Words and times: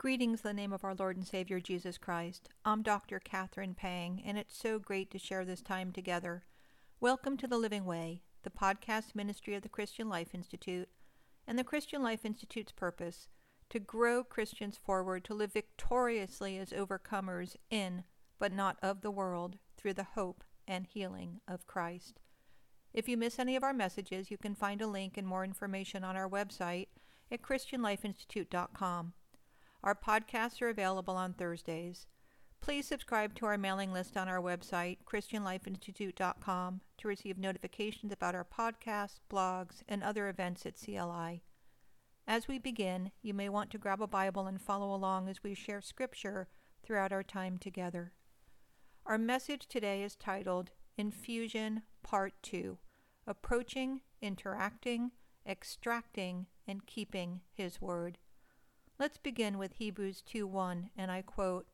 Greetings 0.00 0.40
in 0.40 0.48
the 0.48 0.54
name 0.54 0.72
of 0.72 0.82
our 0.82 0.94
Lord 0.94 1.18
and 1.18 1.26
Savior 1.26 1.60
Jesus 1.60 1.98
Christ. 1.98 2.48
I'm 2.64 2.80
Dr. 2.82 3.20
Catherine 3.20 3.74
Pang, 3.74 4.22
and 4.24 4.38
it's 4.38 4.56
so 4.56 4.78
great 4.78 5.10
to 5.10 5.18
share 5.18 5.44
this 5.44 5.60
time 5.60 5.92
together. 5.92 6.44
Welcome 7.00 7.36
to 7.36 7.46
The 7.46 7.58
Living 7.58 7.84
Way, 7.84 8.22
the 8.42 8.48
podcast 8.48 9.14
ministry 9.14 9.54
of 9.54 9.60
the 9.60 9.68
Christian 9.68 10.08
Life 10.08 10.34
Institute, 10.34 10.88
and 11.46 11.58
the 11.58 11.64
Christian 11.64 12.02
Life 12.02 12.24
Institute's 12.24 12.72
purpose 12.72 13.28
to 13.68 13.78
grow 13.78 14.24
Christians 14.24 14.78
forward 14.82 15.22
to 15.24 15.34
live 15.34 15.52
victoriously 15.52 16.56
as 16.56 16.70
overcomers 16.70 17.56
in, 17.68 18.04
but 18.38 18.54
not 18.54 18.78
of 18.82 19.02
the 19.02 19.10
world, 19.10 19.58
through 19.76 19.92
the 19.92 20.04
hope 20.14 20.42
and 20.66 20.86
healing 20.86 21.42
of 21.46 21.66
Christ. 21.66 22.20
If 22.94 23.06
you 23.06 23.18
miss 23.18 23.38
any 23.38 23.54
of 23.54 23.62
our 23.62 23.74
messages, 23.74 24.30
you 24.30 24.38
can 24.38 24.54
find 24.54 24.80
a 24.80 24.86
link 24.86 25.18
and 25.18 25.28
more 25.28 25.44
information 25.44 26.04
on 26.04 26.16
our 26.16 26.26
website 26.26 26.86
at 27.30 27.42
ChristianLifeInstitute.com. 27.42 29.12
Our 29.82 29.94
podcasts 29.94 30.60
are 30.60 30.68
available 30.68 31.16
on 31.16 31.32
Thursdays. 31.32 32.06
Please 32.60 32.86
subscribe 32.86 33.34
to 33.36 33.46
our 33.46 33.56
mailing 33.56 33.92
list 33.92 34.16
on 34.16 34.28
our 34.28 34.40
website, 34.40 34.98
ChristianLifeInstitute.com, 35.06 36.80
to 36.98 37.08
receive 37.08 37.38
notifications 37.38 38.12
about 38.12 38.34
our 38.34 38.44
podcasts, 38.44 39.20
blogs, 39.30 39.82
and 39.88 40.02
other 40.02 40.28
events 40.28 40.66
at 40.66 40.78
CLI. 40.78 41.42
As 42.28 42.46
we 42.46 42.58
begin, 42.58 43.12
you 43.22 43.32
may 43.32 43.48
want 43.48 43.70
to 43.70 43.78
grab 43.78 44.02
a 44.02 44.06
Bible 44.06 44.46
and 44.46 44.60
follow 44.60 44.94
along 44.94 45.28
as 45.28 45.42
we 45.42 45.54
share 45.54 45.80
Scripture 45.80 46.48
throughout 46.84 47.12
our 47.12 47.22
time 47.22 47.56
together. 47.56 48.12
Our 49.06 49.16
message 49.16 49.66
today 49.66 50.02
is 50.02 50.14
titled 50.14 50.70
Infusion 50.98 51.82
Part 52.02 52.34
2 52.42 52.76
Approaching, 53.26 54.02
Interacting, 54.20 55.12
Extracting, 55.46 56.46
and 56.68 56.86
Keeping 56.86 57.40
His 57.52 57.80
Word. 57.80 58.18
Let's 59.00 59.16
begin 59.16 59.56
with 59.56 59.72
Hebrews 59.72 60.20
2:1, 60.20 60.90
and 60.94 61.10
I 61.10 61.22
quote, 61.22 61.66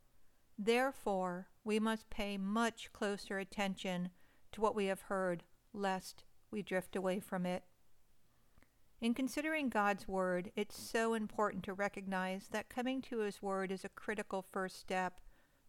Therefore, 0.56 1.48
we 1.64 1.80
must 1.80 2.09
pay 2.09 2.38
much 2.38 2.92
closer 2.92 3.40
attention 3.40 4.12
to 4.52 4.60
what 4.60 4.76
we 4.76 4.84
have 4.84 5.01
heard, 5.01 5.42
lest 5.73 6.23
we 6.52 6.62
drift 6.62 6.95
away 6.95 7.18
from 7.18 7.45
it. 7.45 7.64
In 9.01 9.12
considering 9.12 9.70
God's 9.70 10.06
Word, 10.06 10.52
it's 10.54 10.78
so 10.78 11.14
important 11.14 11.64
to 11.64 11.74
recognize 11.74 12.46
that 12.51 12.68
coming 12.68 13.02
to 13.02 13.18
His 13.18 13.42
Word 13.42 13.73
is 13.73 13.84
a 13.84 13.88
critical 13.88 14.40
first 14.40 14.79
step, 14.79 15.20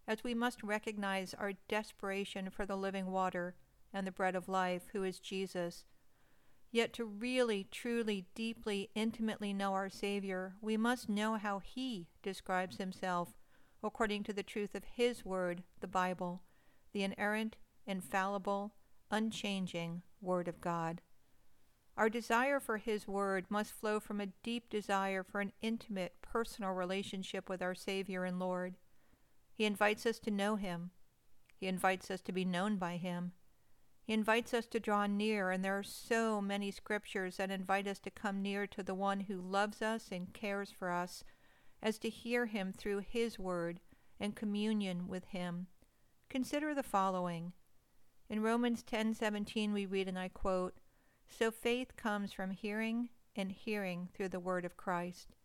as 0.06 0.24
we 0.24 0.36
must 0.36 0.62
recognize 0.62 1.34
our 1.34 1.54
desperation 1.68 2.52
for 2.52 2.68
the 2.68 2.78
living 2.78 3.08
water 3.08 3.56
and 3.92 4.06
the 4.06 4.12
bread 4.12 4.36
of 4.36 4.48
life, 4.48 4.90
who 4.92 5.02
is 5.02 5.20
Jesus, 5.20 5.86
Yet 6.78 6.94
to 6.94 7.06
really, 7.06 7.64
truly, 7.72 8.28
deeply, 8.36 8.92
intimately 8.94 9.52
know 9.52 9.74
our 9.74 9.90
Savior, 9.90 10.54
we 10.62 10.78
must 10.78 11.10
know 11.10 11.34
how 11.34 11.58
He 11.58 12.06
describes 12.22 12.78
Himself 12.78 13.34
according 13.82 14.22
to 14.26 14.32
the 14.32 14.44
truth 14.44 14.76
of 14.76 14.84
His 14.84 15.26
Word, 15.26 15.64
the 15.80 15.88
Bible, 15.88 16.44
the 16.94 17.02
inerrant, 17.02 17.56
infallible, 17.88 18.76
unchanging 19.10 20.04
Word 20.22 20.48
of 20.48 20.62
God. 20.62 21.02
Our 21.98 22.10
desire 22.10 22.60
for 22.60 22.78
His 22.78 23.08
Word 23.08 23.48
must 23.50 23.74
flow 23.74 24.00
from 24.00 24.22
a 24.22 24.28
deep 24.44 24.70
desire 24.70 25.24
for 25.24 25.42
an 25.42 25.54
intimate, 25.64 26.14
personal 26.22 26.74
relationship 26.74 27.50
with 27.50 27.64
our 27.64 27.74
Savior 27.74 28.24
and 28.24 28.38
Lord. 28.38 28.76
He 29.52 29.66
invites 29.66 30.06
us 30.06 30.20
to 30.20 30.30
know 30.30 30.58
Him. 30.58 30.92
He 31.56 31.66
invites 31.66 32.12
us 32.12 32.22
to 32.22 32.32
be 32.32 32.46
known 32.46 32.78
by 32.78 32.98
Him. 32.98 33.32
He 34.08 34.14
invites 34.14 34.54
us 34.54 34.66
to 34.68 34.80
draw 34.80 35.06
near, 35.06 35.52
and 35.52 35.66
there 35.66 35.78
are 35.78 35.84
so 35.84 36.40
many 36.40 36.72
scriptures 36.72 37.36
that 37.36 37.52
invite 37.52 37.88
us 37.88 38.00
to 38.00 38.10
come 38.10 38.42
near 38.42 38.66
to 38.68 38.82
the 38.82 38.96
one 38.96 39.20
who 39.20 39.36
loves 39.42 39.82
us 39.82 40.14
and 40.14 40.34
cares 40.34 40.72
for 40.72 40.92
us, 40.92 41.26
as 41.84 42.00
to 42.00 42.10
hear 42.10 42.46
him 42.46 42.72
through 42.72 43.00
his 43.00 43.38
word 43.38 43.82
and 44.18 44.34
communion 44.34 45.10
with 45.10 45.26
him. 45.26 45.68
Consider 46.30 46.74
the 46.74 46.84
following. 46.84 47.52
In 48.30 48.42
Romans 48.42 48.82
10:17 48.82 49.74
we 49.74 49.86
read 49.86 50.08
and 50.08 50.18
I 50.18 50.30
quote, 50.30 50.80
"So 51.28 51.52
faith 51.52 51.98
comes 51.98 52.32
from 52.32 52.52
hearing 52.52 53.10
and 53.36 53.52
hearing 53.52 54.08
through 54.14 54.30
the 54.30 54.40
word 54.40 54.64
of 54.64 54.78
Christ." 54.78 55.36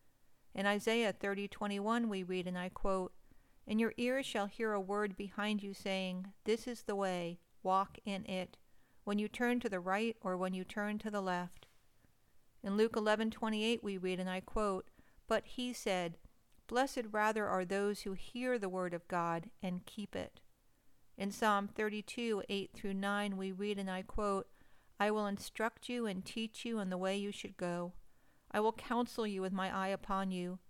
In 0.55 0.67
Isaiah 0.67 1.13
30:21 1.13 2.09
we 2.09 2.23
read 2.23 2.47
and 2.47 2.57
I 2.57 2.69
quote, 2.69 3.13
"And 3.67 3.81
your 3.81 3.93
ears 3.97 4.25
shall 4.25 4.47
hear 4.47 4.73
a 4.73 4.81
word 4.81 5.17
behind 5.17 5.65
you 5.65 5.75
saying, 5.75 6.33
This 6.45 6.69
is 6.69 6.85
the 6.85 6.95
way, 6.95 7.41
walk 7.63 7.99
in 8.05 8.25
it, 8.27 8.57
when 9.05 9.19
you 9.19 9.29
turn 9.29 9.61
to 9.61 9.69
the 9.69 9.81
right 9.81 10.17
or 10.21 10.37
when 10.37 10.55
you 10.55 10.65
turn 10.65 10.99
to 10.99 11.11
the 11.11 11.21
left. 11.23 11.67
In 12.63 12.77
Luke 12.77 12.95
11:28 12.95 13.83
we 13.83 13.99
read 13.99 14.21
and 14.21 14.31
I 14.31 14.41
quote, 14.41 14.91
"But 15.27 15.45
he 15.47 15.73
said, 15.73 16.19
Blessed 16.67 17.07
rather 17.11 17.47
are 17.49 17.65
those 17.65 18.03
who 18.03 18.13
hear 18.13 18.59
the 18.59 18.69
word 18.69 18.95
of 18.95 19.09
God 19.09 19.51
and 19.63 19.85
keep 19.85 20.15
it." 20.15 20.41
In 21.17 21.31
Psalm 21.31 21.69
32, 21.69 22.43
8 22.49 22.73
through 22.73 22.95
9, 22.95 23.37
we 23.37 23.53
read, 23.53 23.79
and 23.79 23.91
I 23.91 24.03
quote, 24.03 24.49
I 24.99 25.11
will 25.11 25.27
instruct 25.27 25.89
you 25.89 26.07
and 26.07 26.25
teach 26.25 26.65
you 26.65 26.79
in 26.79 26.89
the 26.89 26.97
way 26.97 27.17
you 27.17 27.33
should 27.33 27.57
go. 27.57 27.93
I 28.51 28.61
will 28.61 28.73
counsel 28.73 29.27
you 29.27 29.43
with 29.43 29.53
my 29.53 29.75
eye 29.75 29.89
upon 29.89 30.31
you. 30.31 30.61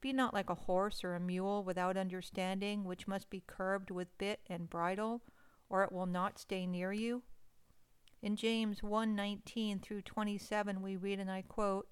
Be 0.00 0.12
not 0.12 0.32
like 0.32 0.48
a 0.48 0.54
horse 0.54 1.04
or 1.04 1.14
a 1.14 1.20
mule 1.20 1.62
without 1.62 1.96
understanding, 1.96 2.84
which 2.84 3.06
must 3.06 3.30
be 3.30 3.44
curbed 3.46 3.90
with 3.90 4.16
bit 4.18 4.40
and 4.48 4.70
bridle, 4.70 5.22
or 5.72 5.82
it 5.82 5.90
will 5.90 6.06
not 6.06 6.38
stay 6.38 6.66
near 6.66 6.92
you? 6.92 7.22
In 8.20 8.36
James 8.36 8.82
1:19 8.82 9.80
through 9.80 10.02
27 10.02 10.82
we 10.82 10.96
read 10.96 11.18
and 11.18 11.30
I 11.30 11.40
quote, 11.42 11.88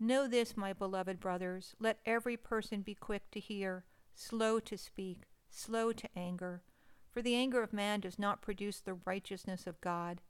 Know 0.00 0.26
this, 0.26 0.56
my 0.56 0.72
beloved 0.72 1.20
brothers, 1.20 1.76
let 1.78 2.00
every 2.04 2.36
person 2.36 2.82
be 2.82 2.96
quick 2.96 3.30
to 3.30 3.40
hear, 3.40 3.86
slow 4.12 4.58
to 4.60 4.76
speak, 4.76 5.22
slow 5.48 5.92
to 5.92 6.18
anger, 6.18 6.64
for 7.10 7.22
the 7.22 7.36
anger 7.36 7.62
of 7.62 7.72
man 7.72 8.00
does 8.00 8.18
not 8.18 8.42
produce 8.42 8.80
the 8.80 9.00
righteousness 9.06 9.68
of 9.68 9.80
God. 9.80 10.20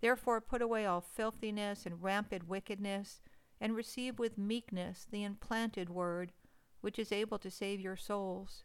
Therefore 0.00 0.40
put 0.40 0.62
away 0.62 0.86
all 0.86 1.02
filthiness 1.02 1.84
and 1.84 2.02
rampant 2.02 2.48
wickedness, 2.48 3.20
and 3.60 3.76
receive 3.76 4.18
with 4.18 4.38
meekness 4.38 5.06
the 5.10 5.22
implanted 5.24 5.90
word, 5.90 6.32
which 6.80 6.98
is 6.98 7.12
able 7.12 7.38
to 7.38 7.50
save 7.50 7.80
your 7.80 7.96
souls. 7.96 8.64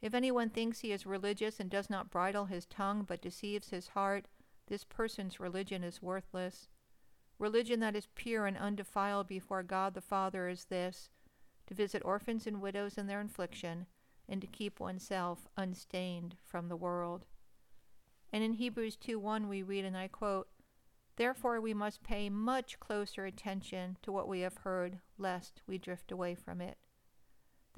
If 0.00 0.14
anyone 0.14 0.50
thinks 0.50 0.80
he 0.80 0.92
is 0.92 1.06
religious 1.06 1.58
and 1.58 1.68
does 1.68 1.90
not 1.90 2.10
bridle 2.10 2.46
his 2.46 2.66
tongue 2.66 3.04
but 3.06 3.22
deceives 3.22 3.70
his 3.70 3.88
heart, 3.88 4.26
this 4.68 4.84
person's 4.84 5.40
religion 5.40 5.82
is 5.82 6.02
worthless. 6.02 6.68
Religion 7.38 7.80
that 7.80 7.96
is 7.96 8.08
pure 8.14 8.46
and 8.46 8.56
undefiled 8.56 9.26
before 9.26 9.62
God 9.62 9.94
the 9.94 10.00
Father 10.00 10.48
is 10.48 10.66
this 10.66 11.10
to 11.68 11.74
visit 11.74 12.02
orphans 12.04 12.46
and 12.46 12.62
widows 12.62 12.96
in 12.96 13.06
their 13.06 13.20
affliction, 13.20 13.86
and 14.26 14.40
to 14.40 14.46
keep 14.46 14.80
oneself 14.80 15.48
unstained 15.56 16.34
from 16.42 16.68
the 16.68 16.76
world. 16.76 17.26
And 18.32 18.42
in 18.42 18.54
Hebrews 18.54 18.96
2 18.96 19.18
1, 19.18 19.48
we 19.48 19.62
read, 19.62 19.84
and 19.84 19.96
I 19.96 20.08
quote, 20.08 20.48
Therefore 21.16 21.60
we 21.60 21.74
must 21.74 22.02
pay 22.02 22.30
much 22.30 22.80
closer 22.80 23.26
attention 23.26 23.98
to 24.02 24.12
what 24.12 24.28
we 24.28 24.40
have 24.40 24.58
heard, 24.58 25.00
lest 25.18 25.60
we 25.66 25.76
drift 25.76 26.10
away 26.10 26.34
from 26.34 26.60
it. 26.60 26.78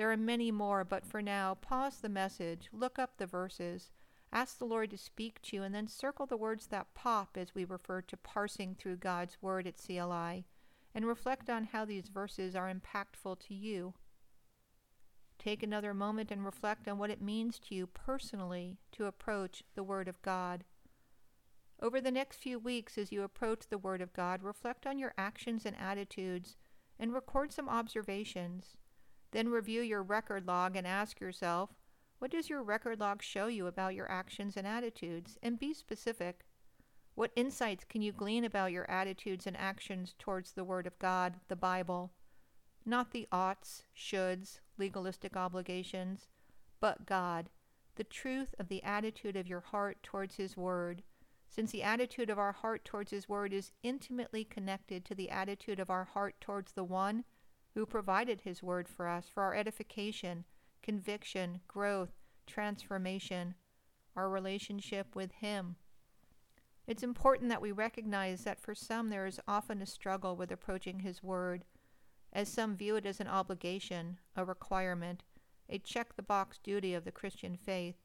There 0.00 0.10
are 0.10 0.16
many 0.16 0.50
more, 0.50 0.82
but 0.82 1.04
for 1.04 1.20
now, 1.20 1.56
pause 1.56 1.98
the 1.98 2.08
message, 2.08 2.70
look 2.72 2.98
up 2.98 3.18
the 3.18 3.26
verses, 3.26 3.90
ask 4.32 4.56
the 4.56 4.64
Lord 4.64 4.88
to 4.92 4.96
speak 4.96 5.42
to 5.42 5.56
you, 5.56 5.62
and 5.62 5.74
then 5.74 5.88
circle 5.88 6.24
the 6.24 6.38
words 6.38 6.68
that 6.68 6.94
pop 6.94 7.36
as 7.36 7.54
we 7.54 7.66
refer 7.66 8.00
to 8.00 8.16
parsing 8.16 8.74
through 8.74 8.96
God's 8.96 9.36
Word 9.42 9.66
at 9.66 9.76
CLI, 9.76 10.46
and 10.94 11.06
reflect 11.06 11.50
on 11.50 11.64
how 11.64 11.84
these 11.84 12.08
verses 12.08 12.56
are 12.56 12.72
impactful 12.72 13.40
to 13.40 13.52
you. 13.52 13.92
Take 15.38 15.62
another 15.62 15.92
moment 15.92 16.30
and 16.30 16.46
reflect 16.46 16.88
on 16.88 16.96
what 16.96 17.10
it 17.10 17.20
means 17.20 17.58
to 17.58 17.74
you 17.74 17.86
personally 17.86 18.78
to 18.92 19.04
approach 19.04 19.64
the 19.74 19.84
Word 19.84 20.08
of 20.08 20.22
God. 20.22 20.64
Over 21.82 22.00
the 22.00 22.10
next 22.10 22.38
few 22.38 22.58
weeks, 22.58 22.96
as 22.96 23.12
you 23.12 23.22
approach 23.22 23.68
the 23.68 23.76
Word 23.76 24.00
of 24.00 24.14
God, 24.14 24.42
reflect 24.42 24.86
on 24.86 24.98
your 24.98 25.12
actions 25.18 25.66
and 25.66 25.76
attitudes 25.76 26.56
and 26.98 27.12
record 27.12 27.52
some 27.52 27.68
observations. 27.68 28.78
Then 29.32 29.48
review 29.48 29.80
your 29.82 30.02
record 30.02 30.46
log 30.46 30.76
and 30.76 30.86
ask 30.86 31.20
yourself, 31.20 31.70
what 32.18 32.30
does 32.30 32.50
your 32.50 32.62
record 32.62 33.00
log 33.00 33.22
show 33.22 33.46
you 33.46 33.66
about 33.66 33.94
your 33.94 34.10
actions 34.10 34.56
and 34.56 34.66
attitudes? 34.66 35.38
And 35.42 35.58
be 35.58 35.72
specific. 35.72 36.44
What 37.14 37.32
insights 37.34 37.84
can 37.88 38.02
you 38.02 38.12
glean 38.12 38.44
about 38.44 38.72
your 38.72 38.90
attitudes 38.90 39.46
and 39.46 39.56
actions 39.56 40.14
towards 40.18 40.52
the 40.52 40.64
Word 40.64 40.86
of 40.86 40.98
God, 40.98 41.36
the 41.48 41.56
Bible? 41.56 42.12
Not 42.84 43.12
the 43.12 43.26
oughts, 43.30 43.84
shoulds, 43.96 44.60
legalistic 44.78 45.36
obligations, 45.36 46.28
but 46.80 47.06
God, 47.06 47.50
the 47.96 48.04
truth 48.04 48.54
of 48.58 48.68
the 48.68 48.82
attitude 48.82 49.36
of 49.36 49.46
your 49.46 49.60
heart 49.60 50.02
towards 50.02 50.36
His 50.36 50.56
Word, 50.56 51.02
since 51.48 51.72
the 51.72 51.82
attitude 51.82 52.30
of 52.30 52.38
our 52.38 52.52
heart 52.52 52.84
towards 52.84 53.10
His 53.10 53.28
Word 53.28 53.52
is 53.52 53.72
intimately 53.82 54.44
connected 54.44 55.04
to 55.04 55.14
the 55.14 55.30
attitude 55.30 55.80
of 55.80 55.90
our 55.90 56.04
heart 56.04 56.36
towards 56.40 56.72
the 56.72 56.84
one 56.84 57.24
who 57.74 57.86
provided 57.86 58.40
His 58.40 58.62
Word 58.62 58.88
for 58.88 59.08
us 59.08 59.26
for 59.32 59.42
our 59.42 59.54
edification, 59.54 60.44
conviction, 60.82 61.60
growth, 61.68 62.10
transformation, 62.46 63.54
our 64.16 64.28
relationship 64.28 65.14
with 65.14 65.32
Him. 65.32 65.76
It's 66.86 67.02
important 67.02 67.50
that 67.50 67.62
we 67.62 67.70
recognize 67.70 68.42
that 68.42 68.60
for 68.60 68.74
some 68.74 69.10
there 69.10 69.26
is 69.26 69.40
often 69.46 69.80
a 69.80 69.86
struggle 69.86 70.34
with 70.34 70.50
approaching 70.50 71.00
His 71.00 71.22
Word, 71.22 71.64
as 72.32 72.48
some 72.48 72.76
view 72.76 72.96
it 72.96 73.06
as 73.06 73.20
an 73.20 73.28
obligation, 73.28 74.18
a 74.34 74.44
requirement, 74.44 75.22
a 75.68 75.78
check 75.78 76.16
the 76.16 76.22
box 76.22 76.58
duty 76.58 76.94
of 76.94 77.04
the 77.04 77.12
Christian 77.12 77.56
faith. 77.56 77.96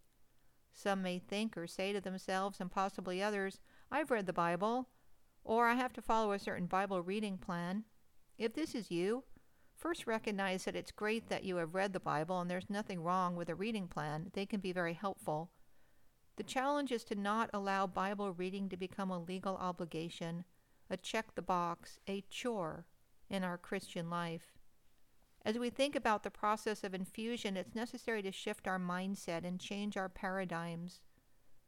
Some 0.71 1.01
may 1.01 1.19
think 1.19 1.57
or 1.57 1.67
say 1.67 1.93
to 1.93 2.01
themselves, 2.01 2.59
and 2.59 2.69
possibly 2.69 3.23
others, 3.23 3.59
I've 3.91 4.11
read 4.11 4.27
the 4.27 4.33
Bible, 4.33 4.89
or 5.43 5.67
I 5.67 5.73
have 5.73 5.93
to 5.93 6.01
follow 6.01 6.31
a 6.31 6.39
certain 6.39 6.67
Bible 6.67 7.01
reading 7.01 7.37
plan. 7.37 7.85
If 8.37 8.53
this 8.53 8.75
is 8.75 8.91
you, 8.91 9.23
first 9.75 10.07
recognize 10.07 10.65
that 10.65 10.75
it's 10.75 10.91
great 10.91 11.29
that 11.29 11.43
you 11.43 11.57
have 11.57 11.75
read 11.75 11.93
the 11.93 11.99
Bible 11.99 12.39
and 12.39 12.49
there's 12.49 12.69
nothing 12.69 13.01
wrong 13.01 13.35
with 13.35 13.49
a 13.49 13.55
reading 13.55 13.87
plan. 13.87 14.31
They 14.33 14.45
can 14.45 14.59
be 14.59 14.71
very 14.71 14.93
helpful. 14.93 15.49
The 16.37 16.43
challenge 16.43 16.91
is 16.91 17.03
to 17.05 17.15
not 17.15 17.49
allow 17.53 17.87
Bible 17.87 18.31
reading 18.31 18.67
to 18.69 18.77
become 18.77 19.11
a 19.11 19.19
legal 19.19 19.55
obligation, 19.57 20.43
a 20.89 20.97
check 20.97 21.35
the 21.35 21.41
box, 21.41 21.99
a 22.07 22.23
chore 22.29 22.85
in 23.29 23.43
our 23.43 23.57
Christian 23.57 24.09
life. 24.09 24.57
As 25.45 25.57
we 25.59 25.69
think 25.69 25.95
about 25.95 26.23
the 26.23 26.31
process 26.31 26.83
of 26.83 26.93
infusion, 26.93 27.55
it's 27.55 27.75
necessary 27.75 28.21
to 28.23 28.31
shift 28.31 28.67
our 28.67 28.79
mindset 28.79 29.45
and 29.45 29.59
change 29.59 29.95
our 29.95 30.09
paradigms. 30.09 31.01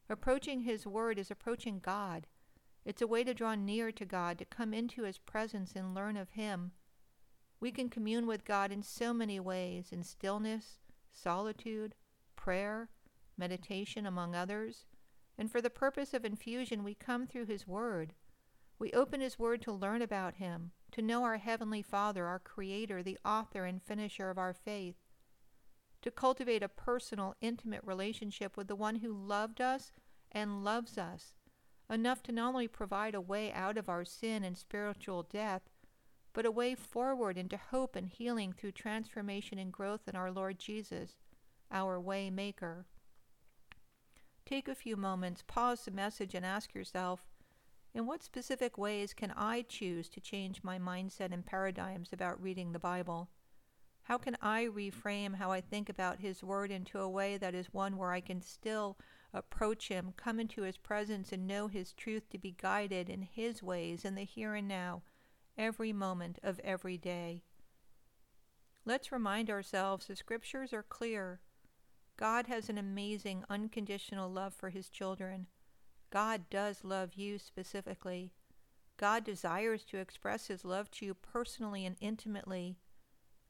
Approaching 0.10 0.62
His 0.62 0.88
Word 0.88 1.20
is 1.20 1.30
approaching 1.30 1.80
God. 1.80 2.26
It's 2.86 3.02
a 3.02 3.08
way 3.08 3.24
to 3.24 3.34
draw 3.34 3.54
near 3.54 3.92
to 3.92 4.06
God, 4.06 4.40
to 4.40 4.46
come 4.46 4.74
into 4.74 5.04
His 5.04 5.18
presence 5.18 5.74
and 5.76 5.94
learn 5.94 6.18
of 6.18 6.32
Him. 6.32 6.72
We 7.60 7.72
can 7.72 7.90
commune 7.90 8.28
with 8.28 8.46
God 8.46 8.72
in 8.72 8.84
so 8.84 9.14
many 9.14 9.40
ways 9.40 9.88
in 9.92 10.04
stillness, 10.04 10.80
solitude, 11.12 11.96
prayer, 12.36 12.90
meditation, 13.38 14.06
among 14.06 14.36
others. 14.36 14.86
And 15.38 15.52
for 15.52 15.62
the 15.62 15.70
purpose 15.70 16.14
of 16.14 16.26
infusion, 16.26 16.84
we 16.84 16.94
come 16.94 17.26
through 17.28 17.46
His 17.46 17.68
Word. 17.68 18.14
We 18.80 18.92
open 18.92 19.22
His 19.22 19.40
Word 19.40 19.62
to 19.64 19.72
learn 19.72 20.02
about 20.02 20.36
Him, 20.36 20.72
to 20.92 21.02
know 21.02 21.24
our 21.24 21.38
Heavenly 21.38 21.82
Father, 21.82 22.26
our 22.26 22.40
Creator, 22.40 23.04
the 23.04 23.18
author 23.26 23.66
and 23.66 23.82
finisher 23.82 24.30
of 24.30 24.38
our 24.38 24.54
faith, 24.54 24.96
to 26.04 26.12
cultivate 26.12 26.62
a 26.64 26.70
personal, 26.70 27.36
intimate 27.42 27.82
relationship 27.84 28.56
with 28.56 28.68
the 28.68 28.76
one 28.76 28.98
who 28.98 29.12
loved 29.12 29.62
us 29.62 29.92
and 30.32 30.64
loves 30.64 30.98
us, 30.98 31.34
enough 31.90 32.22
to 32.24 32.32
not 32.32 32.50
only 32.50 32.68
provide 32.68 33.16
a 33.16 33.22
way 33.22 33.52
out 33.52 33.78
of 33.78 33.90
our 33.90 34.06
sin 34.06 34.44
and 34.44 34.58
spiritual 34.58 35.24
death, 35.24 35.64
but 36.38 36.46
a 36.46 36.52
way 36.52 36.76
forward 36.76 37.36
into 37.36 37.58
hope 37.58 37.96
and 37.96 38.10
healing 38.10 38.54
through 38.54 38.72
transformation 38.72 39.58
and 39.58 39.74
growth 39.74 40.02
in 40.08 40.16
our 40.16 40.30
Lord 40.30 40.60
Jesus, 40.60 41.14
our 41.72 42.00
way 42.00 42.30
maker. 42.30 42.86
Take 44.46 44.68
a 44.68 44.76
few 44.76 44.96
moments, 44.96 45.44
pause 45.48 45.84
the 45.84 45.90
message, 45.90 46.36
and 46.36 46.46
ask 46.46 46.76
yourself 46.76 47.26
in 47.96 48.06
what 48.06 48.22
specific 48.22 48.78
ways 48.78 49.16
can 49.16 49.34
I 49.36 49.64
choose 49.64 50.10
to 50.10 50.22
change 50.22 50.62
my 50.62 50.78
mindset 50.78 51.34
and 51.34 51.44
paradigms 51.44 52.14
about 52.14 52.40
reading 52.40 52.72
the 52.72 52.78
Bible? 52.78 53.30
How 54.04 54.20
can 54.20 54.38
I 54.40 54.66
reframe 54.66 55.38
how 55.38 55.52
I 55.52 55.60
think 55.60 55.90
about 55.90 56.20
His 56.20 56.44
Word 56.44 56.70
into 56.70 57.00
a 57.00 57.10
way 57.10 57.38
that 57.38 57.56
is 57.56 57.74
one 57.74 57.98
where 57.98 58.12
I 58.12 58.22
can 58.22 58.44
still 58.44 59.00
approach 59.34 59.88
Him, 59.88 60.14
come 60.16 60.40
into 60.40 60.62
His 60.62 60.78
presence, 60.78 61.32
and 61.32 61.48
know 61.48 61.68
His 61.68 61.94
truth 61.94 62.30
to 62.30 62.38
be 62.38 62.56
guided 62.62 63.10
in 63.10 63.24
His 63.24 63.64
ways 63.64 64.06
in 64.06 64.14
the 64.14 64.24
here 64.24 64.54
and 64.54 64.68
now, 64.68 65.02
every 65.58 65.92
moment 65.94 66.40
of 66.44 66.60
every 66.64 66.98
day? 66.98 67.44
Let's 68.86 69.12
remind 69.12 69.50
ourselves 69.50 70.08
the 70.08 70.16
Scriptures 70.16 70.72
are 70.74 70.84
clear. 70.84 71.42
God 72.18 72.48
has 72.48 72.70
an 72.70 72.78
amazing, 72.78 73.44
unconditional 73.50 74.32
love 74.32 74.54
for 74.54 74.70
His 74.70 74.90
children. 74.90 75.48
God 76.10 76.50
does 76.50 76.84
love 76.84 77.16
you 77.16 77.38
specifically. 77.38 78.32
God 78.98 79.24
desires 79.24 79.84
to 79.86 79.98
express 79.98 80.48
His 80.48 80.64
love 80.64 80.90
to 80.92 81.06
you 81.06 81.14
personally 81.14 81.86
and 81.86 81.96
intimately. 82.00 82.78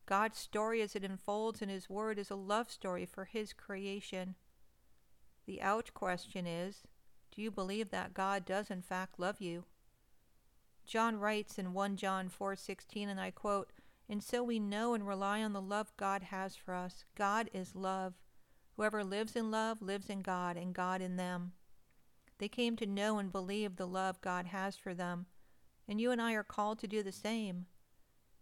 God's 0.05 0.39
story 0.39 0.81
as 0.81 0.95
it 0.95 1.03
unfolds 1.03 1.61
in 1.61 1.69
His 1.69 1.89
Word 1.89 2.17
is 2.17 2.31
a 2.31 2.35
love 2.35 2.71
story 2.71 3.05
for 3.05 3.25
His 3.25 3.53
creation. 3.53 4.35
The 5.45 5.61
ouch 5.61 5.93
question 5.93 6.47
is 6.47 6.83
do 7.31 7.41
you 7.41 7.51
believe 7.51 7.91
that 7.91 8.13
God 8.13 8.45
does 8.45 8.71
in 8.71 8.81
fact 8.81 9.19
love 9.19 9.39
you? 9.39 9.65
John 10.87 11.19
writes 11.19 11.59
in 11.59 11.73
1 11.73 11.97
John 11.97 12.29
4:16 12.29 13.09
and 13.09 13.19
I 13.19 13.29
quote, 13.29 13.73
"And 14.07 14.23
so 14.23 14.41
we 14.41 14.57
know 14.57 14.93
and 14.93 15.05
rely 15.05 15.43
on 15.43 15.51
the 15.51 15.61
love 15.61 15.95
God 15.97 16.23
has 16.23 16.55
for 16.55 16.73
us. 16.73 17.03
God 17.13 17.49
is 17.53 17.75
love. 17.75 18.15
Whoever 18.77 19.03
lives 19.03 19.35
in 19.35 19.51
love 19.51 19.81
lives 19.81 20.09
in 20.09 20.21
God 20.21 20.55
and 20.55 20.73
God 20.73 21.01
in 21.01 21.17
them." 21.17 21.53
They 22.37 22.47
came 22.47 22.77
to 22.77 22.85
know 22.85 23.19
and 23.19 23.31
believe 23.31 23.75
the 23.75 23.87
love 23.87 24.21
God 24.21 24.45
has 24.45 24.77
for 24.77 24.93
them, 24.93 25.27
and 25.89 25.99
you 25.99 26.11
and 26.11 26.21
I 26.21 26.33
are 26.33 26.43
called 26.43 26.79
to 26.79 26.87
do 26.87 27.03
the 27.03 27.11
same. 27.11 27.67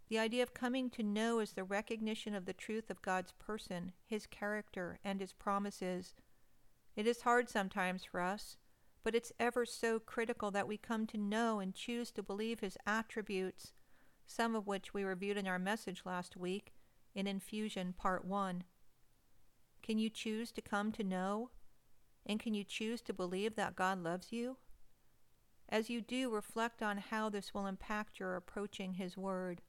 The 0.08 0.20
idea 0.20 0.44
of 0.44 0.54
coming 0.54 0.88
to 0.90 1.02
know 1.02 1.40
is 1.40 1.54
the 1.54 1.64
recognition 1.64 2.34
of 2.34 2.44
the 2.44 2.54
truth 2.54 2.90
of 2.90 3.02
God's 3.02 3.32
person, 3.32 3.92
His 4.04 4.26
character, 4.26 5.00
and 5.02 5.20
His 5.20 5.32
promises. 5.32 6.14
It 6.94 7.08
is 7.08 7.22
hard 7.22 7.48
sometimes 7.48 8.04
for 8.04 8.20
us, 8.20 8.56
but 9.06 9.14
it's 9.14 9.32
ever 9.38 9.64
so 9.64 10.00
critical 10.00 10.50
that 10.50 10.66
we 10.66 10.76
come 10.76 11.06
to 11.06 11.16
know 11.16 11.60
and 11.60 11.76
choose 11.76 12.10
to 12.10 12.24
believe 12.24 12.58
His 12.58 12.76
attributes, 12.88 13.72
some 14.26 14.56
of 14.56 14.66
which 14.66 14.92
we 14.92 15.04
reviewed 15.04 15.36
in 15.36 15.46
our 15.46 15.60
message 15.60 16.02
last 16.04 16.36
week 16.36 16.72
in 17.14 17.28
Infusion 17.28 17.94
Part 17.96 18.24
1. 18.24 18.64
Can 19.80 19.98
you 20.00 20.10
choose 20.10 20.50
to 20.50 20.60
come 20.60 20.90
to 20.90 21.04
know? 21.04 21.50
And 22.28 22.40
can 22.40 22.52
you 22.52 22.64
choose 22.64 23.00
to 23.02 23.12
believe 23.12 23.54
that 23.54 23.76
God 23.76 24.02
loves 24.02 24.32
you? 24.32 24.56
As 25.68 25.88
you 25.88 26.00
do, 26.00 26.28
reflect 26.28 26.82
on 26.82 26.98
how 26.98 27.28
this 27.28 27.54
will 27.54 27.68
impact 27.68 28.18
your 28.18 28.34
approaching 28.34 28.94
His 28.94 29.16
Word. 29.16 29.62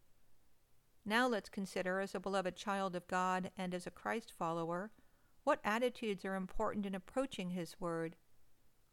Now 1.05 1.27
let's 1.27 1.49
consider, 1.49 1.99
as 1.99 2.15
a 2.15 2.19
beloved 2.19 2.55
child 2.55 2.95
of 2.95 3.07
God 3.07 3.51
and 3.55 3.75
as 3.75 3.85
a 3.85 3.91
Christ 3.91 4.33
follower, 4.35 4.89
what 5.43 5.59
attitudes 5.63 6.25
are 6.25 6.33
important 6.33 6.87
in 6.87 6.95
approaching 6.95 7.51
His 7.51 7.79
Word. 7.79 8.15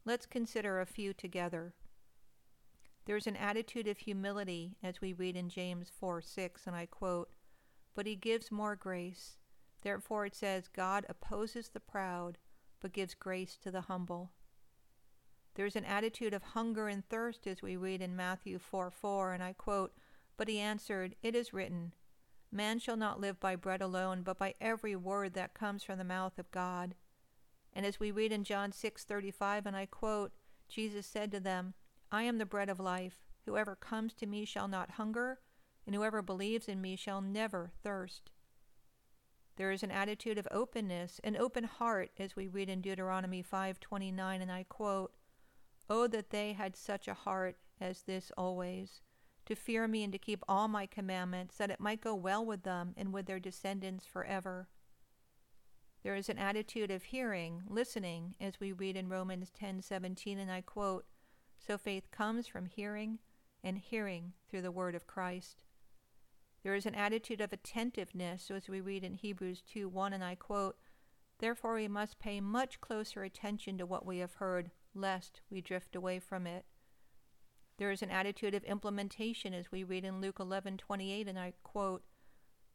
Let's 0.05 0.25
consider 0.27 0.79
a 0.79 0.85
few 0.85 1.13
together. 1.13 1.73
There's 3.05 3.27
an 3.27 3.35
attitude 3.35 3.87
of 3.87 3.97
humility, 3.99 4.77
as 4.83 5.01
we 5.01 5.13
read 5.13 5.35
in 5.35 5.49
James 5.49 5.91
4 5.99 6.21
6, 6.21 6.67
and 6.67 6.75
I 6.75 6.85
quote, 6.85 7.29
But 7.95 8.05
He 8.05 8.15
gives 8.15 8.51
more 8.51 8.75
grace. 8.75 9.37
Therefore 9.81 10.25
it 10.25 10.35
says, 10.35 10.67
God 10.67 11.05
opposes 11.09 11.69
the 11.69 11.79
proud 11.79 12.37
but 12.81 12.93
gives 12.93 13.15
grace 13.15 13.57
to 13.63 13.71
the 13.71 13.81
humble. 13.81 14.31
There 15.55 15.65
is 15.65 15.75
an 15.75 15.85
attitude 15.85 16.35
of 16.35 16.43
hunger 16.43 16.87
and 16.87 17.07
thirst 17.07 17.47
as 17.47 17.63
we 17.63 17.75
read 17.75 17.99
in 17.99 18.15
Matthew 18.15 18.59
4 18.59 18.91
4, 18.91 19.33
and 19.33 19.41
I 19.41 19.53
quote, 19.53 19.93
But 20.37 20.47
he 20.47 20.59
answered, 20.59 21.15
It 21.23 21.33
is 21.33 21.53
written, 21.53 21.93
Man 22.51 22.77
shall 22.77 22.97
not 22.97 23.19
live 23.19 23.39
by 23.39 23.55
bread 23.55 23.81
alone, 23.81 24.21
but 24.21 24.37
by 24.37 24.53
every 24.61 24.95
word 24.95 25.33
that 25.33 25.55
comes 25.55 25.83
from 25.83 25.97
the 25.97 26.03
mouth 26.03 26.37
of 26.37 26.51
God. 26.51 26.93
And 27.75 27.85
as 27.85 27.99
we 27.99 28.09
read 28.09 28.31
in 28.31 28.45
John 28.45 28.71
6:35 28.71 29.65
and 29.65 29.75
I 29.75 29.85
quote, 29.85 30.31
Jesus 30.69 31.05
said 31.05 31.29
to 31.31 31.39
them, 31.41 31.73
I 32.11 32.23
am 32.23 32.37
the 32.37 32.45
bread 32.45 32.69
of 32.69 32.79
life. 32.79 33.25
Whoever 33.45 33.75
comes 33.75 34.13
to 34.15 34.25
me 34.25 34.45
shall 34.45 34.67
not 34.67 34.91
hunger, 34.91 35.41
and 35.85 35.93
whoever 35.93 36.21
believes 36.21 36.67
in 36.69 36.81
me 36.81 36.95
shall 36.95 37.21
never 37.21 37.71
thirst. 37.83 38.31
There 39.57 39.71
is 39.71 39.83
an 39.83 39.91
attitude 39.91 40.37
of 40.37 40.47
openness, 40.51 41.19
an 41.23 41.37
open 41.37 41.65
heart, 41.65 42.11
as 42.17 42.35
we 42.35 42.47
read 42.47 42.69
in 42.69 42.81
Deuteronomy 42.81 43.43
5:29, 43.43 44.41
and 44.41 44.51
I 44.51 44.63
quote, 44.63 45.15
"Oh 45.89 46.07
that 46.07 46.29
they 46.29 46.53
had 46.53 46.75
such 46.75 47.07
a 47.07 47.13
heart 47.13 47.57
as 47.79 48.03
this 48.03 48.31
always, 48.37 49.01
to 49.45 49.55
fear 49.55 49.87
me 49.87 50.03
and 50.03 50.11
to 50.13 50.19
keep 50.19 50.43
all 50.47 50.67
my 50.67 50.87
commandments, 50.87 51.57
that 51.57 51.69
it 51.69 51.79
might 51.79 52.01
go 52.01 52.15
well 52.15 52.45
with 52.45 52.63
them 52.63 52.93
and 52.97 53.13
with 53.13 53.27
their 53.27 53.39
descendants 53.39 54.05
forever." 54.05 54.69
There 56.05 56.15
is 56.15 56.29
an 56.29 56.37
attitude 56.37 56.91
of 56.91 57.01
hearing, 57.05 57.63
listening, 57.67 58.35
as 58.39 58.59
we 58.59 58.71
read 58.71 58.95
in 58.95 59.09
Romans 59.09 59.49
10:17, 59.49 60.37
and 60.37 60.51
I 60.51 60.61
quote, 60.61 61.07
"So 61.57 61.79
faith 61.79 62.11
comes 62.11 62.45
from 62.45 62.67
hearing, 62.67 63.17
and 63.63 63.79
hearing 63.79 64.35
through 64.47 64.61
the 64.61 64.71
word 64.71 64.93
of 64.93 65.07
Christ." 65.07 65.63
There 66.61 66.75
is 66.75 66.85
an 66.85 66.93
attitude 66.93 67.41
of 67.41 67.51
attentiveness, 67.51 68.51
as 68.51 68.69
we 68.69 68.81
read 68.81 69.03
in 69.03 69.15
Hebrews 69.15 69.63
2:1 69.63 70.13
and 70.13 70.23
I 70.23 70.35
quote, 70.35 70.77
Therefore 71.39 71.73
we 71.73 71.87
must 71.87 72.19
pay 72.19 72.39
much 72.39 72.79
closer 72.79 73.23
attention 73.23 73.79
to 73.79 73.87
what 73.87 74.05
we 74.05 74.19
have 74.19 74.35
heard, 74.35 74.69
lest 74.93 75.41
we 75.49 75.59
drift 75.59 75.95
away 75.95 76.19
from 76.19 76.45
it. 76.45 76.67
There 77.77 77.89
is 77.89 78.03
an 78.03 78.11
attitude 78.11 78.53
of 78.53 78.63
implementation, 78.65 79.55
as 79.55 79.71
we 79.71 79.83
read 79.83 80.05
in 80.05 80.21
Luke 80.21 80.37
11:28, 80.37 81.27
and 81.27 81.39
I 81.39 81.53
quote, 81.63 82.05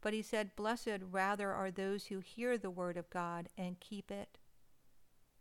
"But 0.01 0.15
he 0.15 0.23
said, 0.23 0.57
Blessed 0.57 1.01
rather 1.03 1.53
are 1.53 1.71
those 1.71 2.07
who 2.07 2.21
hear 2.21 2.57
the 2.57 2.71
word 2.71 2.97
of 2.97 3.11
God 3.11 3.49
and 3.57 3.81
keep 3.81 4.11
it." 4.11 4.39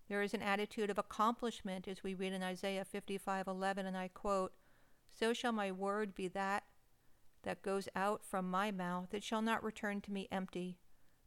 There 0.10 0.22
is 0.22 0.34
an 0.34 0.42
attitude 0.42 0.90
of 0.90 0.98
accomplishment 0.98 1.88
as 1.88 2.04
we 2.04 2.16
read 2.16 2.34
in 2.34 2.44
Isaiah 2.44 2.84
55:11 2.84 3.86
and 3.86 3.96
I 3.96 4.08
quote, 4.08 4.54
"So 5.12 5.34
shall 5.34 5.52
my 5.52 5.72
word 5.72 6.16
be 6.16 6.28
that 6.30 6.66
that 7.44 7.62
goes 7.62 7.88
out 7.96 8.26
from 8.26 8.50
my 8.50 8.72
mouth, 8.72 9.14
it 9.14 9.24
shall 9.24 9.42
not 9.42 9.64
return 9.64 10.02
to 10.02 10.12
me 10.12 10.28
empty, 10.32 10.80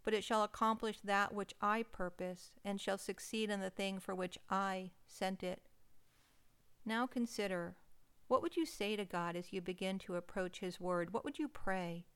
but 0.02 0.12
it 0.12 0.24
shall 0.24 0.42
accomplish 0.42 1.00
that 1.00 1.32
which 1.32 1.54
I 1.60 1.84
purpose, 1.84 2.52
and 2.64 2.80
shall 2.80 2.98
succeed 2.98 3.50
in 3.50 3.60
the 3.60 3.70
thing 3.70 4.00
for 4.00 4.14
which 4.14 4.36
I 4.50 4.90
sent 5.06 5.42
it." 5.42 5.68
Now 6.84 7.06
consider, 7.06 7.76
what 8.26 8.42
would 8.42 8.56
you 8.56 8.66
say 8.66 8.96
to 8.96 9.04
God 9.04 9.36
as 9.36 9.52
you 9.52 9.60
begin 9.60 9.98
to 10.00 10.16
approach 10.16 10.58
His 10.58 10.80
Word? 10.80 11.12
What 11.12 11.24
would 11.24 11.38
you 11.38 11.48
pray? 11.48 12.06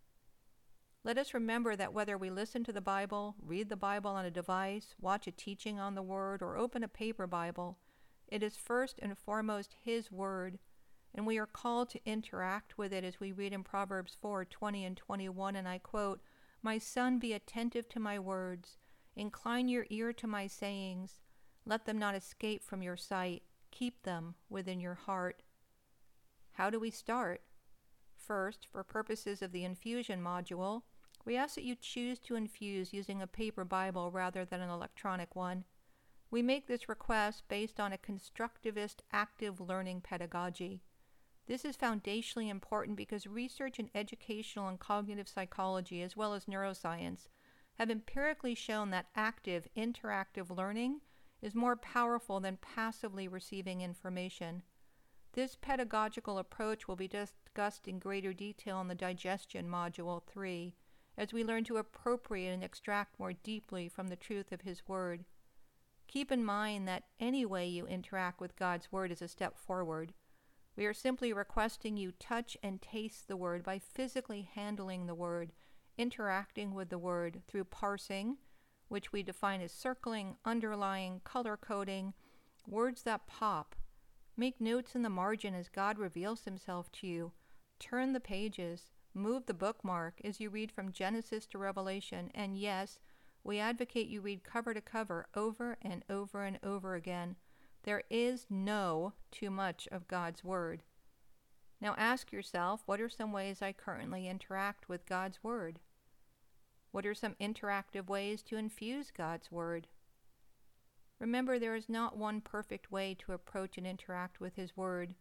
Let 1.07 1.19
us 1.19 1.35
remember 1.35 1.77
that 1.77 1.93
whether 1.93 2.19
we 2.19 2.31
listen 2.31 2.65
to 2.65 2.73
the 2.73 2.81
Bible, 2.81 3.37
read 3.41 3.69
the 3.69 3.77
Bible 3.77 4.11
on 4.11 4.25
a 4.25 4.31
device, 4.31 4.97
watch 5.01 5.29
a 5.29 5.31
teaching 5.31 5.79
on 5.79 5.95
the 5.95 6.03
Word, 6.03 6.43
or 6.43 6.57
open 6.57 6.83
a 6.83 6.89
paper 6.89 7.29
Bible, 7.29 7.79
it 8.27 8.43
is 8.43 8.57
first 8.57 8.99
and 9.01 9.17
foremost 9.17 9.77
His 9.81 10.11
Word, 10.11 10.59
and 11.15 11.25
we 11.25 11.39
are 11.39 11.47
called 11.47 11.91
to 11.91 12.05
interact 12.05 12.77
with 12.77 12.93
it 12.93 13.05
as 13.05 13.21
we 13.21 13.31
read 13.31 13.53
in 13.53 13.63
Proverbs 13.63 14.17
4 14.21 14.47
20 14.47 14.85
and 14.85 14.97
21, 14.97 15.55
and 15.55 15.69
I 15.69 15.79
quote, 15.79 16.23
My 16.61 16.77
son, 16.77 17.21
be 17.21 17.33
attentive 17.33 17.89
to 17.91 18.01
my 18.01 18.19
words, 18.19 18.77
incline 19.15 19.69
your 19.69 19.87
ear 19.91 20.13
to 20.15 20.27
my 20.27 20.49
sayings, 20.49 21.21
let 21.65 21.85
them 21.85 22.01
not 22.01 22.17
escape 22.17 22.65
from 22.65 22.83
your 22.83 22.97
sight, 22.97 23.45
keep 23.71 24.03
them 24.03 24.35
within 24.51 24.81
your 24.81 24.95
heart. 24.95 25.45
How 26.55 26.69
do 26.69 26.81
we 26.81 26.91
start? 26.91 27.43
First, 28.17 28.67
for 28.73 28.83
purposes 28.83 29.41
of 29.41 29.53
the 29.53 29.63
infusion 29.63 30.21
module, 30.21 30.83
we 31.27 31.37
ask 31.37 31.57
that 31.57 31.65
you 31.65 31.75
choose 31.75 32.21
to 32.21 32.37
infuse 32.37 32.93
using 32.93 33.21
a 33.21 33.27
paper 33.27 33.65
Bible 33.65 34.13
rather 34.13 34.45
than 34.45 34.61
an 34.61 34.71
electronic 34.71 35.35
one. 35.35 35.65
We 36.31 36.41
make 36.41 36.69
this 36.69 36.89
request 36.89 37.43
based 37.49 37.81
on 37.81 37.93
a 37.93 37.99
constructivist 37.99 39.01
active 39.13 39.61
learning 39.61 40.03
pedagogy. 40.03 40.83
This 41.49 41.65
is 41.65 41.77
foundationally 41.77 42.49
important 42.49 42.97
because 42.97 43.27
research 43.27 43.81
in 43.81 43.91
educational 43.93 44.69
and 44.69 44.79
cognitive 44.79 45.29
psychology, 45.29 46.01
as 46.01 46.17
well 46.17 46.33
as 46.33 46.45
neuroscience, 46.45 47.27
have 47.75 47.91
empirically 47.91 48.55
shown 48.55 48.91
that 48.91 49.09
active, 49.17 49.67
interactive 49.77 50.57
learning 50.57 51.01
is 51.43 51.55
more 51.55 51.77
powerful 51.77 52.39
than 52.39 52.57
passively 52.57 53.27
receiving 53.27 53.81
information. 53.81 54.63
This 55.33 55.57
pedagogical 55.61 56.39
approach 56.39 56.87
will 56.87 56.97
be 56.97 57.09
discussed 57.09 57.89
in 57.89 57.99
greater 57.99 58.33
detail 58.33 58.81
in 58.81 58.89
the 58.89 58.95
digestion 58.95 59.69
module 59.69 60.23
3 60.25 60.75
as 61.19 61.33
we 61.33 61.45
learn 61.45 61.65
to 61.65 61.77
appropriate 61.77 62.53
and 62.53 62.63
extract 62.63 63.19
more 63.19 63.33
deeply 63.33 63.89
from 63.89 64.09
the 64.09 64.17
truth 64.17 64.53
of 64.53 64.63
His 64.63 64.87
Word. 64.87 65.25
Keep 66.09 66.31
in 66.31 66.45
mind 66.45 66.87
that 66.87 67.05
any 67.19 67.45
way 67.45 67.67
you 67.67 67.87
interact 67.87 68.41
with 68.41 68.57
God's 68.57 68.93
Word 68.93 69.11
is 69.11 69.23
a 69.23 69.29
step 69.29 69.59
forward. 69.59 70.13
We 70.77 70.85
are 70.87 70.95
simply 70.95 71.33
requesting 71.33 71.97
you 71.97 72.13
touch 72.13 72.57
and 72.63 72.83
taste 72.83 73.29
the 73.29 73.37
Word 73.37 73.65
by 73.65 73.79
physically 73.79 74.49
handling 74.55 75.07
the 75.07 75.15
Word, 75.15 75.53
interacting 75.97 76.75
with 76.75 76.91
the 76.91 76.99
Word 76.99 77.43
through 77.49 77.65
parsing, 77.65 78.37
which 78.89 79.13
we 79.13 79.23
define 79.23 79.63
as 79.63 79.73
circling, 79.73 80.37
underlying, 80.45 81.23
color 81.25 81.57
coding, 81.57 82.13
words 82.69 83.03
that 83.03 83.27
pop. 83.27 83.75
Make 84.37 84.61
notes 84.61 84.95
in 84.95 85.03
the 85.03 85.09
margin 85.09 85.55
as 85.55 85.69
God 85.69 85.99
reveals 85.99 86.45
Himself 86.45 86.93
to 86.93 87.07
you. 87.07 87.33
Turn 87.81 88.13
the 88.13 88.21
pages. 88.21 88.91
Move 89.17 89.47
the 89.47 89.55
bookmark 89.55 90.21
as 90.25 90.41
you 90.41 90.51
read 90.51 90.71
from 90.71 90.93
Genesis 90.93 91.47
to 91.47 91.57
Revelation, 91.57 92.31
and 92.35 92.59
yes, 92.59 93.01
we 93.43 93.59
advocate 93.59 94.09
you 94.09 94.21
read 94.21 94.45
cover 94.45 94.75
to 94.75 94.81
cover 94.83 95.27
over 95.35 95.79
and 95.81 96.05
over 96.11 96.45
and 96.45 96.59
over 96.63 96.95
again. 96.95 97.35
There 97.85 98.03
is 98.11 98.45
no 98.51 99.15
too 99.31 99.49
much 99.49 99.89
of 99.91 100.07
God's 100.07 100.45
Word. 100.45 100.83
Now 101.81 101.95
ask 101.97 102.31
yourself 102.31 102.83
what 102.85 103.01
are 103.01 103.09
some 103.09 103.33
ways 103.33 103.63
I 103.63 103.73
currently 103.73 104.29
interact 104.29 104.87
with 104.87 105.07
God's 105.07 105.43
Word? 105.43 105.81
What 106.93 107.07
are 107.07 107.15
some 107.15 107.37
interactive 107.41 108.09
ways 108.09 108.43
to 108.43 108.59
infuse 108.59 109.11
God's 109.11 109.51
Word? 109.51 109.87
Remember, 111.19 111.59
there 111.59 111.75
is 111.75 111.89
not 111.89 112.19
one 112.19 112.43
perfect 112.43 112.93
way 112.93 113.17
to 113.21 113.33
approach 113.33 113.79
and 113.79 113.87
interact 113.87 114.41
with 114.41 114.57
His 114.57 114.77
Word. 114.77 115.15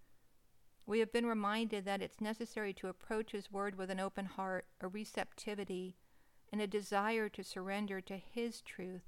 We 0.87 0.99
have 0.99 1.11
been 1.11 1.25
reminded 1.25 1.85
that 1.85 2.01
it's 2.01 2.21
necessary 2.21 2.71
to 2.75 2.87
approach 2.87 3.31
His 3.31 3.51
Word 3.51 3.75
with 3.75 3.89
an 3.89 3.99
open 3.99 4.25
heart, 4.25 4.67
a 4.79 4.87
receptivity, 4.87 5.97
and 6.51 6.61
a 6.61 6.67
desire 6.67 7.27
to 7.29 7.43
surrender 7.43 8.01
to 8.01 8.17
His 8.17 8.61
truth. 8.61 9.03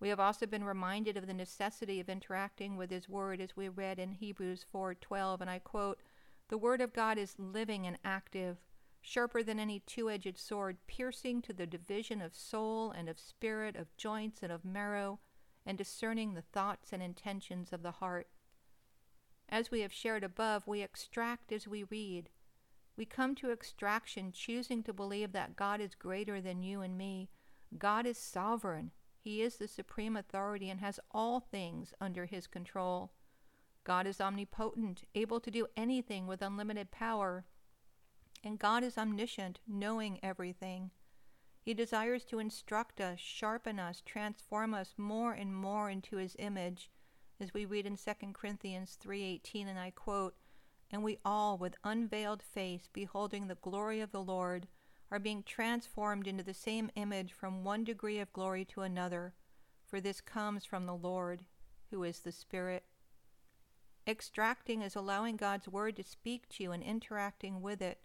We 0.00 0.08
have 0.08 0.18
also 0.18 0.46
been 0.46 0.64
reminded 0.64 1.16
of 1.16 1.26
the 1.26 1.34
necessity 1.34 2.00
of 2.00 2.08
interacting 2.08 2.76
with 2.76 2.90
His 2.90 3.08
Word 3.08 3.40
as 3.40 3.56
we 3.56 3.68
read 3.68 3.98
in 3.98 4.12
Hebrews 4.12 4.64
4:12, 4.64 5.40
and 5.40 5.48
I 5.48 5.60
quote, 5.60 6.02
"The 6.48 6.58
Word 6.58 6.80
of 6.80 6.92
God 6.92 7.18
is 7.18 7.38
living 7.38 7.86
and 7.86 7.98
active, 8.02 8.58
sharper 9.00 9.42
than 9.44 9.60
any 9.60 9.80
two-edged 9.80 10.38
sword, 10.38 10.84
piercing 10.88 11.40
to 11.42 11.52
the 11.52 11.66
division 11.66 12.20
of 12.20 12.34
soul 12.34 12.90
and 12.90 13.08
of 13.08 13.20
spirit, 13.20 13.76
of 13.76 13.96
joints 13.96 14.42
and 14.42 14.50
of 14.50 14.64
marrow, 14.64 15.20
and 15.64 15.78
discerning 15.78 16.34
the 16.34 16.42
thoughts 16.42 16.92
and 16.92 17.02
intentions 17.02 17.72
of 17.72 17.82
the 17.82 17.92
heart." 17.92 18.28
As 19.50 19.72
we 19.72 19.80
have 19.80 19.92
shared 19.92 20.22
above, 20.22 20.68
we 20.68 20.80
extract 20.80 21.50
as 21.50 21.66
we 21.66 21.82
read. 21.82 22.30
We 22.96 23.04
come 23.04 23.34
to 23.36 23.50
extraction 23.50 24.30
choosing 24.30 24.84
to 24.84 24.92
believe 24.92 25.32
that 25.32 25.56
God 25.56 25.80
is 25.80 25.96
greater 25.96 26.40
than 26.40 26.62
you 26.62 26.82
and 26.82 26.96
me. 26.96 27.30
God 27.76 28.06
is 28.06 28.16
sovereign. 28.16 28.92
He 29.18 29.42
is 29.42 29.56
the 29.56 29.66
supreme 29.66 30.16
authority 30.16 30.70
and 30.70 30.78
has 30.78 31.00
all 31.10 31.40
things 31.40 31.92
under 32.00 32.26
his 32.26 32.46
control. 32.46 33.12
God 33.82 34.06
is 34.06 34.20
omnipotent, 34.20 35.02
able 35.16 35.40
to 35.40 35.50
do 35.50 35.66
anything 35.76 36.28
with 36.28 36.42
unlimited 36.42 36.92
power. 36.92 37.44
And 38.44 38.58
God 38.58 38.84
is 38.84 38.96
omniscient, 38.96 39.58
knowing 39.66 40.20
everything. 40.22 40.90
He 41.60 41.74
desires 41.74 42.24
to 42.26 42.38
instruct 42.38 43.00
us, 43.00 43.18
sharpen 43.18 43.80
us, 43.80 44.00
transform 44.00 44.74
us 44.74 44.94
more 44.96 45.32
and 45.32 45.54
more 45.54 45.90
into 45.90 46.16
his 46.16 46.36
image 46.38 46.88
as 47.40 47.54
we 47.54 47.64
read 47.64 47.86
in 47.86 47.96
2 47.96 48.34
Corinthians 48.34 48.96
3:18 48.96 49.66
and 49.66 49.78
I 49.78 49.90
quote, 49.90 50.36
"And 50.90 51.02
we 51.02 51.18
all 51.24 51.56
with 51.56 51.76
unveiled 51.84 52.42
face 52.42 52.88
beholding 52.92 53.46
the 53.46 53.54
glory 53.54 54.00
of 54.00 54.12
the 54.12 54.22
Lord 54.22 54.68
are 55.10 55.18
being 55.18 55.42
transformed 55.42 56.26
into 56.26 56.42
the 56.42 56.54
same 56.54 56.90
image 56.94 57.32
from 57.32 57.64
one 57.64 57.84
degree 57.84 58.18
of 58.18 58.32
glory 58.32 58.64
to 58.66 58.82
another, 58.82 59.34
for 59.84 60.00
this 60.00 60.20
comes 60.20 60.64
from 60.64 60.86
the 60.86 60.96
Lord, 60.96 61.44
who 61.90 62.02
is 62.04 62.20
the 62.20 62.32
Spirit." 62.32 62.86
Extracting 64.06 64.82
is 64.82 64.94
allowing 64.94 65.36
God's 65.36 65.68
word 65.68 65.96
to 65.96 66.02
speak 66.02 66.48
to 66.50 66.62
you 66.62 66.72
and 66.72 66.82
interacting 66.82 67.60
with 67.60 67.82
it. 67.82 68.04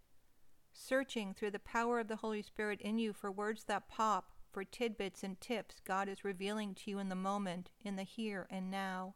Searching 0.72 1.34
through 1.34 1.52
the 1.52 1.60
power 1.60 2.00
of 2.00 2.08
the 2.08 2.18
Holy 2.18 2.42
Spirit 2.42 2.82
in 2.82 3.00
you 3.00 3.14
for 3.14 3.32
words 3.32 3.64
that 3.66 3.88
pop, 3.88 4.32
for 4.52 4.64
tidbits 4.64 5.24
and 5.24 5.40
tips 5.40 5.80
God 5.80 6.08
is 6.10 6.24
revealing 6.24 6.76
to 6.76 6.92
you 6.92 7.00
in 7.00 7.10
the 7.10 7.16
moment, 7.16 7.70
in 7.82 7.96
the 7.96 8.04
here 8.04 8.48
and 8.50 8.70
now. 8.72 9.16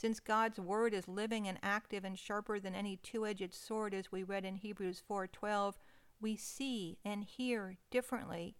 Since 0.00 0.18
God's 0.18 0.58
word 0.58 0.94
is 0.94 1.08
living 1.08 1.46
and 1.46 1.58
active 1.62 2.06
and 2.06 2.18
sharper 2.18 2.58
than 2.58 2.74
any 2.74 2.96
two-edged 2.96 3.52
sword 3.52 3.92
as 3.92 4.10
we 4.10 4.22
read 4.22 4.46
in 4.46 4.56
Hebrews 4.56 5.02
4:12, 5.06 5.78
we 6.18 6.36
see 6.36 6.96
and 7.04 7.22
hear 7.22 7.76
differently, 7.90 8.56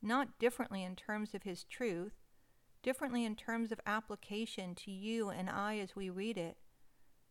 not 0.00 0.38
differently 0.38 0.82
in 0.82 0.96
terms 0.96 1.34
of 1.34 1.42
his 1.42 1.64
truth, 1.64 2.14
differently 2.82 3.26
in 3.26 3.36
terms 3.36 3.70
of 3.70 3.82
application 3.84 4.74
to 4.76 4.90
you 4.90 5.28
and 5.28 5.50
I 5.50 5.76
as 5.76 5.94
we 5.94 6.08
read 6.08 6.38
it. 6.38 6.56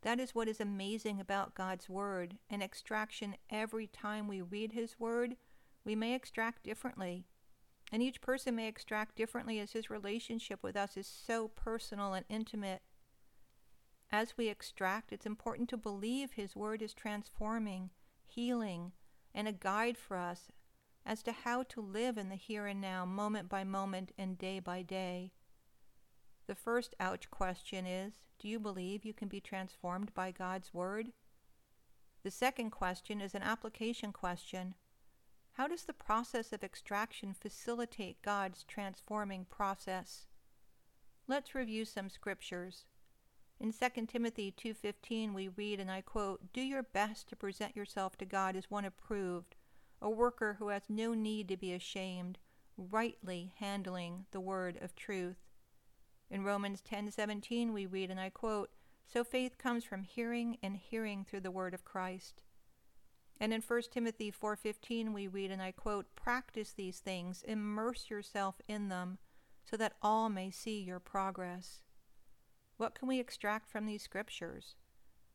That 0.02 0.20
is 0.20 0.36
what 0.36 0.48
is 0.48 0.62
amazing 0.62 1.20
about 1.20 1.56
God's 1.56 1.90
Word, 1.90 2.38
an 2.48 2.62
extraction 2.62 3.38
every 3.50 3.88
time 3.88 4.28
we 4.28 4.44
read 4.44 4.74
His 4.74 5.00
Word, 5.00 5.36
we 5.84 5.96
may 5.96 6.14
extract 6.14 6.62
differently. 6.62 7.26
And 7.92 8.04
each 8.04 8.22
person 8.22 8.56
may 8.56 8.68
extract 8.68 9.16
differently 9.16 9.60
as 9.60 9.72
his 9.72 9.90
relationship 9.90 10.62
with 10.62 10.78
us 10.78 10.96
is 10.96 11.08
so 11.08 11.48
personal 11.48 12.14
and 12.14 12.26
intimate. 12.30 12.84
As 14.12 14.36
we 14.38 14.50
extract, 14.50 15.14
it's 15.14 15.26
important 15.26 15.70
to 15.70 15.78
believe 15.78 16.34
His 16.34 16.56
Word 16.56 16.82
is 16.82 16.94
transforming, 16.94 17.92
healing, 18.28 18.92
and 19.34 19.48
a 19.48 19.54
guide 19.54 19.98
for 19.98 20.18
us 20.18 20.52
as 21.06 21.24
to 21.24 21.32
how 21.32 21.64
to 21.64 21.82
live 21.82 22.18
in 22.18 22.30
the 22.30 22.36
here 22.36 22.68
and 22.68 22.82
now, 22.82 23.06
moment 23.06 23.48
by 23.48 23.64
moment 23.64 24.12
and 24.18 24.38
day 24.38 24.60
by 24.60 24.82
day. 24.82 25.32
The 26.48 26.56
first 26.56 26.94
ouch 27.00 27.32
question 27.32 27.86
is 27.86 28.26
Do 28.38 28.50
you 28.50 28.60
believe 28.60 29.06
you 29.06 29.14
can 29.14 29.30
be 29.30 29.40
transformed 29.40 30.14
by 30.14 30.32
God's 30.32 30.74
Word? 30.74 31.14
The 32.24 32.32
second 32.32 32.72
question 32.72 33.22
is 33.22 33.34
an 33.34 33.44
application 33.44 34.12
question. 34.12 34.76
How 35.54 35.68
does 35.68 35.84
the 35.84 35.94
process 35.94 36.52
of 36.52 36.64
extraction 36.64 37.34
facilitate 37.34 38.22
God's 38.22 38.64
transforming 38.64 39.46
process? 39.46 40.28
Let's 41.28 41.56
review 41.56 41.86
some 41.86 42.10
scriptures. 42.10 42.86
In 43.62 43.72
2 43.72 44.08
Timothy 44.08 44.52
2:15 44.52 45.36
we 45.36 45.48
read 45.48 45.80
and 45.80 45.92
I 45.92 46.02
quote, 46.02 46.52
"Do 46.52 46.62
your 46.62 46.82
best 46.82 47.28
to 47.28 47.36
present 47.36 47.76
yourself 47.76 48.18
to 48.18 48.26
God 48.26 48.56
as 48.56 48.72
one 48.72 48.86
approved, 48.86 49.56
a 50.02 50.10
worker 50.10 50.56
who 50.56 50.70
has 50.70 50.90
no 50.90 51.14
need 51.14 51.48
to 51.50 51.58
be 51.58 51.72
ashamed, 51.72 52.40
rightly 52.76 53.54
handling 53.58 54.26
the 54.32 54.40
word 54.40 54.78
of 54.78 54.96
truth." 54.96 55.52
In 56.28 56.44
Romans 56.44 56.82
10:17 56.82 57.72
we 57.72 57.86
read 57.86 58.10
and 58.10 58.20
I 58.20 58.32
quote, 58.32 58.74
"So 59.06 59.24
faith 59.24 59.60
comes 59.60 59.84
from 59.84 60.02
hearing 60.02 60.58
and 60.64 60.76
hearing 60.76 61.24
through 61.24 61.42
the 61.42 61.52
word 61.52 61.76
of 61.76 61.86
Christ." 61.86 62.42
And 63.40 63.54
in 63.54 63.62
1 63.62 63.92
Timothy 63.92 64.32
4:15 64.32 65.14
we 65.14 65.28
read 65.28 65.52
and 65.52 65.62
I 65.62 65.72
quote, 65.72 66.16
"Practice 66.16 66.74
these 66.74 67.00
things, 67.00 67.44
immerse 67.44 68.10
yourself 68.10 68.60
in 68.68 68.90
them, 68.90 69.20
so 69.64 69.78
that 69.78 69.98
all 70.02 70.30
may 70.30 70.50
see 70.50 70.82
your 70.82 71.00
progress." 71.00 71.84
What 72.82 72.96
can 72.96 73.08
we 73.08 73.20
extract 73.20 73.70
from 73.70 73.86
these 73.86 74.02
scriptures? 74.02 74.74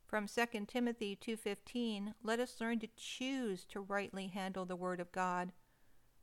From 0.04 0.26
2 0.26 0.66
Timothy 0.66 1.14
2:15, 1.14 2.16
let 2.20 2.40
us 2.40 2.60
learn 2.60 2.80
to 2.80 2.88
choose 2.96 3.64
to 3.66 3.80
rightly 3.80 4.26
handle 4.26 4.66
the 4.66 4.74
word 4.74 4.98
of 4.98 5.12
God. 5.12 5.52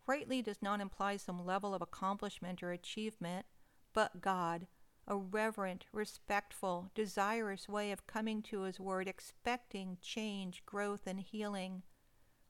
Rightly 0.06 0.42
does 0.42 0.62
not 0.62 0.82
imply 0.82 1.16
some 1.16 1.46
level 1.46 1.74
of 1.74 1.82
accomplishment 1.82 2.62
or 2.62 2.74
achievement, 2.74 3.46
but 3.94 4.20
God, 4.20 4.68
a 5.08 5.16
reverent, 5.16 5.86
respectful, 5.94 6.92
desirous 6.94 7.70
way 7.70 7.94
of 7.94 8.06
coming 8.06 8.42
to 8.44 8.64
His 8.64 8.82
Word, 8.82 9.08
expecting 9.08 10.00
change, 10.02 10.66
growth, 10.66 11.08
and 11.08 11.22
healing. 11.22 11.84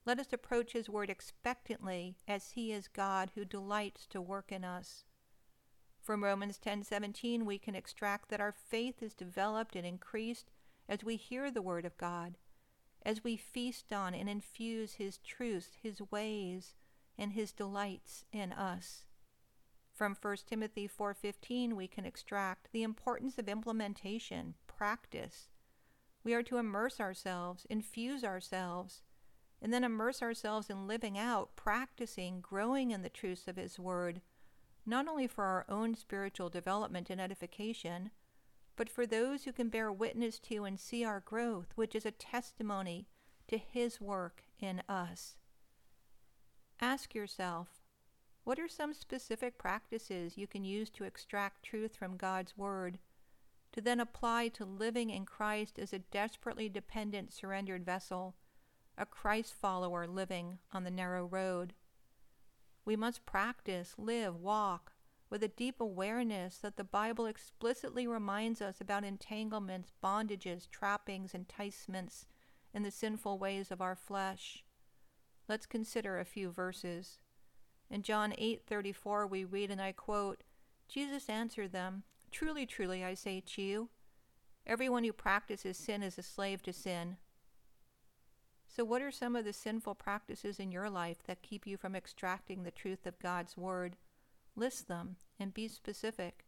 Let 0.03 0.17
us 0.17 0.33
approach 0.33 0.73
His 0.73 0.89
Word 0.89 1.11
expectantly, 1.11 2.17
as 2.27 2.53
He 2.53 2.71
is 2.71 2.87
God 2.87 3.33
who 3.35 3.45
delights 3.45 4.07
to 4.07 4.19
work 4.19 4.51
in 4.51 4.63
us. 4.63 5.05
From 6.03 6.21
Romans 6.21 6.59
10:17 6.59 7.45
we 7.45 7.57
can 7.57 7.75
extract 7.75 8.27
that 8.27 8.41
our 8.41 8.51
faith 8.51 9.01
is 9.01 9.15
developed 9.15 9.73
and 9.73 9.87
increased 9.87 10.51
as 10.89 11.01
we 11.01 11.15
hear 11.15 11.49
the 11.49 11.61
word 11.61 11.85
of 11.85 11.95
God, 11.95 12.37
as 13.05 13.23
we 13.23 13.37
feast 13.37 13.93
on 13.93 14.13
and 14.13 14.29
infuse 14.29 14.95
his 14.95 15.19
truths, 15.19 15.77
his 15.81 16.01
ways, 16.11 16.75
and 17.17 17.31
his 17.31 17.53
delights 17.53 18.25
in 18.33 18.51
us. 18.51 19.05
From 19.93 20.13
1 20.13 20.45
Timothy 20.45 20.89
4:15 20.89 21.77
we 21.77 21.87
can 21.87 22.05
extract 22.05 22.73
the 22.73 22.83
importance 22.83 23.37
of 23.37 23.47
implementation, 23.47 24.55
practice. 24.67 25.47
We 26.21 26.33
are 26.33 26.43
to 26.43 26.57
immerse 26.57 26.99
ourselves, 26.99 27.65
infuse 27.69 28.25
ourselves, 28.25 29.03
and 29.61 29.71
then 29.71 29.85
immerse 29.85 30.21
ourselves 30.21 30.69
in 30.69 30.85
living 30.85 31.17
out, 31.17 31.55
practicing, 31.55 32.41
growing 32.41 32.91
in 32.91 33.03
the 33.03 33.09
truths 33.09 33.47
of 33.47 33.55
his 33.55 33.79
word, 33.79 34.21
not 34.85 35.07
only 35.07 35.27
for 35.27 35.43
our 35.45 35.65
own 35.69 35.95
spiritual 35.95 36.49
development 36.49 37.09
and 37.09 37.21
edification, 37.21 38.11
but 38.75 38.89
for 38.89 39.05
those 39.05 39.43
who 39.43 39.51
can 39.51 39.69
bear 39.69 39.91
witness 39.91 40.39
to 40.39 40.65
and 40.65 40.79
see 40.79 41.03
our 41.03 41.19
growth, 41.19 41.67
which 41.75 41.95
is 41.95 42.05
a 42.05 42.11
testimony 42.11 43.07
to 43.47 43.57
his 43.57 44.01
work 44.01 44.43
in 44.59 44.81
us. 44.89 45.35
Ask 46.81 47.13
yourself, 47.13 47.67
what 48.43 48.59
are 48.59 48.67
some 48.67 48.93
specific 48.93 49.57
practices 49.57 50.37
you 50.37 50.47
can 50.47 50.65
use 50.65 50.89
to 50.91 51.05
extract 51.05 51.63
truth 51.63 51.95
from 51.95 52.17
God's 52.17 52.57
Word, 52.57 52.99
to 53.71 53.81
then 53.81 53.99
apply 53.99 54.49
to 54.49 54.65
living 54.65 55.09
in 55.09 55.25
Christ 55.25 55.79
as 55.79 55.93
a 55.93 55.99
desperately 55.99 56.67
dependent, 56.67 57.33
surrendered 57.33 57.85
vessel, 57.85 58.35
a 58.97 59.05
Christ 59.05 59.53
follower 59.53 60.05
living 60.07 60.59
on 60.73 60.83
the 60.83 60.91
narrow 60.91 61.25
road? 61.25 61.73
We 62.85 62.95
must 62.95 63.25
practice, 63.25 63.95
live, 63.97 64.35
walk 64.35 64.93
with 65.29 65.41
a 65.41 65.47
deep 65.47 65.79
awareness 65.79 66.57
that 66.57 66.77
the 66.77 66.83
Bible 66.83 67.25
explicitly 67.25 68.05
reminds 68.05 68.61
us 68.61 68.79
about 68.79 69.03
entanglements, 69.03 69.91
bondages, 70.03 70.69
trappings, 70.69 71.33
enticements, 71.33 72.27
and 72.73 72.85
the 72.85 72.91
sinful 72.91 73.39
ways 73.39 73.71
of 73.71 73.81
our 73.81 73.95
flesh. 73.95 74.63
Let's 75.47 75.65
consider 75.65 76.19
a 76.19 76.25
few 76.25 76.51
verses. 76.51 77.19
In 77.89 78.03
John 78.03 78.33
8:34 78.37 79.27
we 79.27 79.43
read 79.43 79.71
and 79.71 79.81
I 79.81 79.91
quote, 79.91 80.43
Jesus 80.87 81.29
answered 81.29 81.71
them, 81.71 82.03
"Truly, 82.31 82.65
truly 82.65 83.03
I 83.03 83.13
say 83.13 83.41
to 83.41 83.61
you, 83.61 83.89
everyone 84.65 85.03
who 85.03 85.13
practices 85.13 85.77
sin 85.77 86.03
is 86.03 86.17
a 86.17 86.23
slave 86.23 86.61
to 86.63 86.73
sin." 86.73 87.17
So 88.75 88.83
what 88.83 89.03
are 89.03 89.11
some 89.11 89.35
of 89.35 89.45
the 89.45 89.53
sinful 89.53 89.93
practices 89.95 90.59
in 90.59 90.71
your 90.71 90.89
life 90.89 91.21
that 91.27 91.43
keep 91.43 91.67
you 91.67 91.77
from 91.77 91.95
extracting 91.95 92.63
the 92.63 92.71
truth 92.71 93.05
of 93.05 93.19
God's 93.19 93.55
word? 93.55 93.97
List 94.55 94.87
them 94.87 95.17
and 95.39 95.53
be 95.53 95.67
specific. 95.67 96.45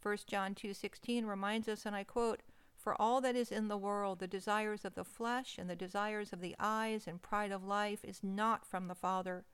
1 0.00 0.26
John 0.26 0.52
2:16 0.56 1.24
reminds 1.24 1.68
us 1.68 1.86
and 1.86 1.94
I 1.94 2.02
quote, 2.02 2.42
"For 2.74 3.00
all 3.00 3.20
that 3.20 3.36
is 3.36 3.52
in 3.52 3.68
the 3.68 3.78
world, 3.78 4.18
the 4.18 4.26
desires 4.26 4.84
of 4.84 4.94
the 4.94 5.04
flesh 5.04 5.58
and 5.58 5.70
the 5.70 5.76
desires 5.76 6.32
of 6.32 6.40
the 6.40 6.56
eyes 6.58 7.06
and 7.06 7.22
pride 7.22 7.52
of 7.52 7.62
life 7.62 8.04
is 8.04 8.24
not 8.24 8.66
from 8.66 8.88
the 8.88 8.96
Father, 8.96 9.44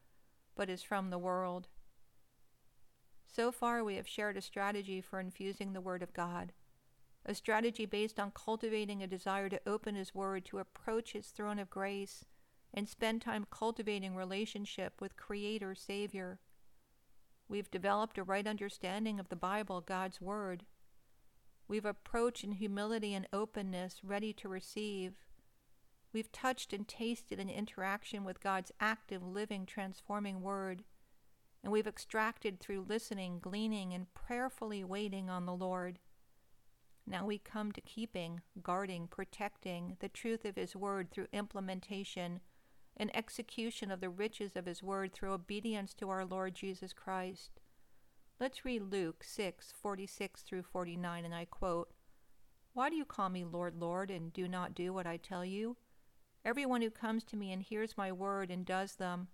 but 0.54 0.70
is 0.70 0.82
from 0.82 1.10
the 1.10 1.18
world. 1.18 1.68
So 3.26 3.52
far, 3.52 3.84
we 3.84 3.96
have 3.96 4.08
shared 4.08 4.38
a 4.38 4.40
strategy 4.40 5.02
for 5.02 5.20
infusing 5.20 5.74
the 5.74 5.82
Word 5.82 6.02
of 6.02 6.14
God, 6.14 6.54
a 7.28 7.34
strategy 7.34 7.84
based 7.84 8.18
on 8.18 8.30
cultivating 8.30 9.02
a 9.02 9.06
desire 9.06 9.50
to 9.50 9.60
open 9.66 9.94
His 9.94 10.14
Word, 10.14 10.46
to 10.46 10.58
approach 10.58 11.12
His 11.12 11.26
throne 11.26 11.58
of 11.58 11.68
grace, 11.68 12.24
and 12.72 12.88
spend 12.88 13.20
time 13.20 13.46
cultivating 13.50 14.16
relationship 14.16 14.94
with 14.98 15.18
Creator 15.18 15.74
Savior. 15.74 16.40
We've 17.46 17.70
developed 17.70 18.16
a 18.16 18.24
right 18.24 18.46
understanding 18.46 19.20
of 19.20 19.28
the 19.28 19.36
Bible, 19.36 19.82
God's 19.82 20.22
Word. 20.22 20.64
We've 21.68 21.84
approached 21.84 22.44
in 22.44 22.52
humility 22.52 23.12
and 23.12 23.28
openness, 23.30 24.00
ready 24.02 24.32
to 24.32 24.48
receive. 24.48 25.12
We've 26.14 26.32
touched 26.32 26.72
and 26.72 26.88
tasted 26.88 27.38
an 27.38 27.50
interaction 27.50 28.24
with 28.24 28.42
God's 28.42 28.72
active, 28.80 29.22
living, 29.22 29.66
transforming 29.66 30.40
Word, 30.40 30.82
and 31.62 31.70
we've 31.70 31.86
extracted 31.86 32.58
through 32.58 32.86
listening, 32.88 33.38
gleaning, 33.38 33.92
and 33.92 34.12
prayerfully 34.14 34.82
waiting 34.82 35.28
on 35.28 35.44
the 35.44 35.54
Lord. 35.54 35.98
Now 37.10 37.24
we 37.24 37.38
come 37.38 37.72
to 37.72 37.80
keeping, 37.80 38.42
guarding, 38.62 39.08
protecting 39.08 39.96
the 40.00 40.10
truth 40.10 40.44
of 40.44 40.56
His 40.56 40.76
Word 40.76 41.10
through 41.10 41.28
implementation 41.32 42.40
and 42.98 43.14
execution 43.16 43.90
of 43.90 44.00
the 44.02 44.10
riches 44.10 44.56
of 44.56 44.66
His 44.66 44.82
Word 44.82 45.14
through 45.14 45.32
obedience 45.32 45.94
to 45.94 46.10
our 46.10 46.26
Lord 46.26 46.54
Jesus 46.54 46.92
Christ. 46.92 47.60
Let's 48.38 48.62
read 48.62 48.92
Luke 48.92 49.24
6 49.24 49.72
46 49.72 50.42
through 50.42 50.64
49, 50.64 51.24
and 51.24 51.34
I 51.34 51.46
quote 51.46 51.90
Why 52.74 52.90
do 52.90 52.96
you 52.96 53.06
call 53.06 53.30
me 53.30 53.42
Lord, 53.42 53.80
Lord, 53.80 54.10
and 54.10 54.30
do 54.30 54.46
not 54.46 54.74
do 54.74 54.92
what 54.92 55.06
I 55.06 55.16
tell 55.16 55.46
you? 55.46 55.78
Everyone 56.44 56.82
who 56.82 56.90
comes 56.90 57.24
to 57.24 57.36
me 57.36 57.52
and 57.52 57.62
hears 57.62 57.96
my 57.96 58.12
word 58.12 58.50
and 58.50 58.66
does 58.66 58.96
them, 58.96 59.28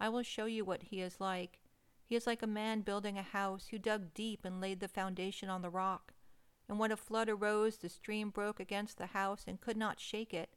I 0.00 0.08
will 0.08 0.24
show 0.24 0.46
you 0.46 0.64
what 0.64 0.82
he 0.82 1.00
is 1.00 1.20
like. 1.20 1.60
He 2.04 2.16
is 2.16 2.26
like 2.26 2.42
a 2.42 2.48
man 2.48 2.80
building 2.80 3.18
a 3.18 3.22
house 3.22 3.68
who 3.68 3.78
dug 3.78 4.14
deep 4.14 4.44
and 4.44 4.60
laid 4.60 4.80
the 4.80 4.88
foundation 4.88 5.48
on 5.48 5.62
the 5.62 5.70
rock. 5.70 6.12
And 6.70 6.78
when 6.78 6.92
a 6.92 6.96
flood 6.96 7.28
arose, 7.28 7.78
the 7.78 7.88
stream 7.88 8.30
broke 8.30 8.60
against 8.60 8.96
the 8.96 9.06
house 9.06 9.42
and 9.44 9.60
could 9.60 9.76
not 9.76 9.98
shake 9.98 10.32
it, 10.32 10.50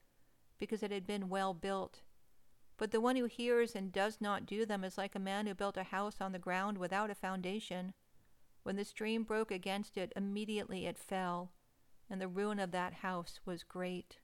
because 0.60 0.84
it 0.84 0.92
had 0.92 1.08
been 1.08 1.28
well 1.28 1.56
built. 1.56 2.02
But 2.78 2.92
the 2.92 3.02
one 3.02 3.16
who 3.16 3.26
hears 3.26 3.74
and 3.74 3.92
does 3.92 4.22
not 4.22 4.46
do 4.46 4.64
them 4.64 4.84
is 4.84 4.96
like 4.96 5.16
a 5.16 5.20
man 5.20 5.48
who 5.48 5.56
built 5.56 5.76
a 5.76 5.82
house 5.82 6.22
on 6.22 6.32
the 6.32 6.38
ground 6.38 6.78
without 6.78 7.10
a 7.10 7.16
foundation. 7.16 7.96
When 8.62 8.76
the 8.76 8.86
stream 8.86 9.24
broke 9.24 9.50
against 9.50 9.98
it, 9.98 10.14
immediately 10.16 10.86
it 10.86 11.00
fell, 11.00 11.52
and 12.08 12.22
the 12.22 12.28
ruin 12.28 12.60
of 12.60 12.70
that 12.70 12.94
house 12.94 13.40
was 13.44 13.64
great. 13.64 14.20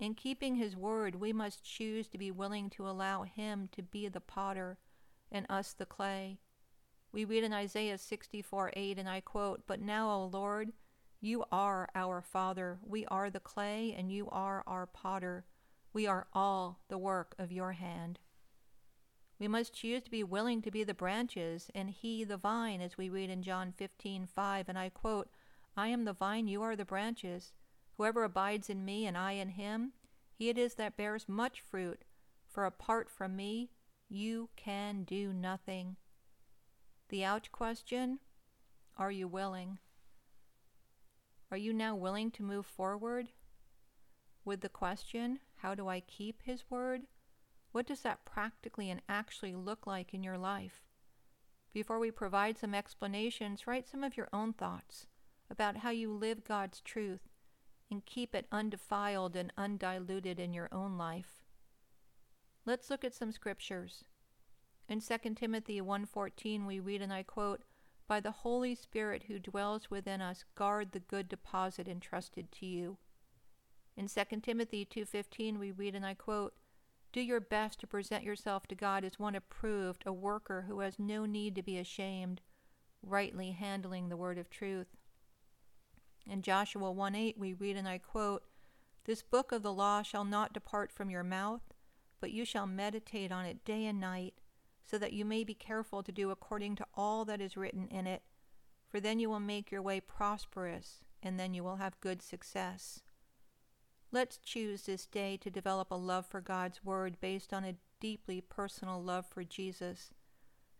In 0.00 0.14
keeping 0.14 0.56
his 0.56 0.74
word, 0.74 1.16
we 1.16 1.34
must 1.34 1.64
choose 1.64 2.08
to 2.08 2.16
be 2.16 2.30
willing 2.30 2.70
to 2.70 2.88
allow 2.88 3.24
him 3.24 3.68
to 3.72 3.82
be 3.82 4.08
the 4.08 4.22
potter 4.22 4.78
and 5.30 5.44
us 5.50 5.74
the 5.74 5.84
clay. 5.84 6.38
We 7.12 7.24
read 7.24 7.44
in 7.44 7.52
Isaiah 7.52 7.98
64 7.98 8.72
8, 8.74 8.98
and 8.98 9.08
I 9.08 9.20
quote, 9.20 9.62
But 9.66 9.80
now, 9.80 10.10
O 10.10 10.26
Lord, 10.26 10.72
you 11.20 11.44
are 11.50 11.88
our 11.94 12.20
Father. 12.20 12.78
We 12.82 13.06
are 13.06 13.30
the 13.30 13.40
clay, 13.40 13.94
and 13.96 14.12
you 14.12 14.28
are 14.30 14.62
our 14.66 14.86
potter. 14.86 15.46
We 15.92 16.06
are 16.06 16.26
all 16.32 16.80
the 16.88 16.98
work 16.98 17.34
of 17.38 17.50
your 17.50 17.72
hand. 17.72 18.18
We 19.38 19.48
must 19.48 19.74
choose 19.74 20.02
to 20.02 20.10
be 20.10 20.24
willing 20.24 20.62
to 20.62 20.70
be 20.70 20.84
the 20.84 20.94
branches, 20.94 21.70
and 21.74 21.90
he 21.90 22.24
the 22.24 22.36
vine, 22.36 22.80
as 22.80 22.96
we 22.96 23.08
read 23.08 23.30
in 23.30 23.42
John 23.42 23.72
15 23.76 24.26
5, 24.26 24.68
and 24.68 24.78
I 24.78 24.88
quote, 24.88 25.28
I 25.76 25.88
am 25.88 26.04
the 26.04 26.14
vine, 26.14 26.48
you 26.48 26.62
are 26.62 26.76
the 26.76 26.84
branches. 26.84 27.52
Whoever 27.96 28.24
abides 28.24 28.70
in 28.70 28.84
me 28.84 29.06
and 29.06 29.16
I 29.16 29.32
in 29.32 29.50
him, 29.50 29.92
he 30.32 30.48
it 30.48 30.58
is 30.58 30.74
that 30.74 30.96
bears 30.96 31.28
much 31.28 31.60
fruit, 31.60 32.04
for 32.46 32.64
apart 32.64 33.10
from 33.10 33.36
me, 33.36 33.70
you 34.08 34.50
can 34.56 35.04
do 35.04 35.32
nothing. 35.32 35.96
The 37.08 37.24
ouch 37.24 37.52
question 37.52 38.18
Are 38.96 39.12
you 39.12 39.28
willing? 39.28 39.78
Are 41.52 41.56
you 41.56 41.72
now 41.72 41.94
willing 41.94 42.32
to 42.32 42.42
move 42.42 42.66
forward? 42.66 43.28
With 44.44 44.60
the 44.60 44.68
question, 44.68 45.38
How 45.56 45.76
do 45.76 45.86
I 45.88 46.00
keep 46.00 46.42
His 46.42 46.64
word? 46.68 47.02
What 47.70 47.86
does 47.86 48.00
that 48.00 48.24
practically 48.24 48.90
and 48.90 49.02
actually 49.08 49.54
look 49.54 49.86
like 49.86 50.14
in 50.14 50.24
your 50.24 50.38
life? 50.38 50.82
Before 51.72 52.00
we 52.00 52.10
provide 52.10 52.58
some 52.58 52.74
explanations, 52.74 53.66
write 53.66 53.86
some 53.86 54.02
of 54.02 54.16
your 54.16 54.28
own 54.32 54.52
thoughts 54.52 55.06
about 55.48 55.78
how 55.78 55.90
you 55.90 56.12
live 56.12 56.42
God's 56.42 56.80
truth 56.80 57.28
and 57.88 58.04
keep 58.04 58.34
it 58.34 58.48
undefiled 58.50 59.36
and 59.36 59.52
undiluted 59.56 60.40
in 60.40 60.52
your 60.52 60.68
own 60.72 60.98
life. 60.98 61.44
Let's 62.64 62.90
look 62.90 63.04
at 63.04 63.14
some 63.14 63.30
scriptures. 63.30 64.04
In 64.88 65.00
2 65.00 65.34
Timothy 65.34 65.80
1:14 65.80 66.64
we 66.64 66.78
read 66.78 67.02
and 67.02 67.12
I 67.12 67.24
quote, 67.24 67.64
by 68.06 68.20
the 68.20 68.30
Holy 68.30 68.76
Spirit 68.76 69.24
who 69.24 69.40
dwells 69.40 69.90
within 69.90 70.20
us, 70.20 70.44
guard 70.54 70.92
the 70.92 71.00
good 71.00 71.28
deposit 71.28 71.88
entrusted 71.88 72.52
to 72.52 72.66
you. 72.66 72.98
In 73.96 74.06
2 74.06 74.42
Timothy 74.42 74.84
2:15 74.84 75.58
we 75.58 75.72
read 75.72 75.96
and 75.96 76.06
I 76.06 76.14
quote, 76.14 76.56
"Do 77.10 77.20
your 77.20 77.40
best 77.40 77.80
to 77.80 77.86
present 77.88 78.22
yourself 78.22 78.68
to 78.68 78.76
God 78.76 79.02
as 79.02 79.18
one 79.18 79.34
approved, 79.34 80.04
a 80.06 80.12
worker 80.12 80.62
who 80.62 80.78
has 80.80 81.00
no 81.00 81.26
need 81.26 81.56
to 81.56 81.62
be 81.62 81.78
ashamed, 81.78 82.42
rightly 83.02 83.52
handling 83.52 84.08
the 84.08 84.16
word 84.16 84.38
of 84.38 84.50
truth." 84.50 84.96
In 86.26 86.42
Joshua 86.42 86.92
1:8 86.92 87.36
we 87.36 87.54
read 87.54 87.76
and 87.76 87.88
I 87.88 87.98
quote, 87.98 88.46
"This 89.02 89.22
book 89.22 89.50
of 89.50 89.64
the 89.64 89.72
law 89.72 90.02
shall 90.02 90.24
not 90.24 90.52
depart 90.52 90.92
from 90.92 91.10
your 91.10 91.24
mouth, 91.24 91.74
but 92.20 92.30
you 92.30 92.44
shall 92.44 92.68
meditate 92.68 93.32
on 93.32 93.46
it 93.46 93.64
day 93.64 93.86
and 93.86 93.98
night, 93.98 94.40
so 94.86 94.96
that 94.98 95.12
you 95.12 95.24
may 95.24 95.44
be 95.44 95.54
careful 95.54 96.02
to 96.02 96.12
do 96.12 96.30
according 96.30 96.76
to 96.76 96.86
all 96.94 97.24
that 97.24 97.40
is 97.40 97.56
written 97.56 97.88
in 97.88 98.06
it, 98.06 98.22
for 98.88 99.00
then 99.00 99.18
you 99.18 99.28
will 99.28 99.40
make 99.40 99.70
your 99.70 99.82
way 99.82 100.00
prosperous, 100.00 101.04
and 101.22 101.38
then 101.38 101.52
you 101.52 101.62
will 101.64 101.76
have 101.76 102.00
good 102.00 102.22
success." 102.22 103.02
Let's 104.12 104.38
choose 104.38 104.86
this 104.86 105.06
day 105.06 105.36
to 105.38 105.50
develop 105.50 105.90
a 105.90 105.96
love 105.96 106.26
for 106.26 106.40
God's 106.40 106.84
Word 106.84 107.20
based 107.20 107.52
on 107.52 107.64
a 107.64 107.76
deeply 107.98 108.40
personal 108.40 109.02
love 109.02 109.26
for 109.26 109.42
Jesus 109.42 110.14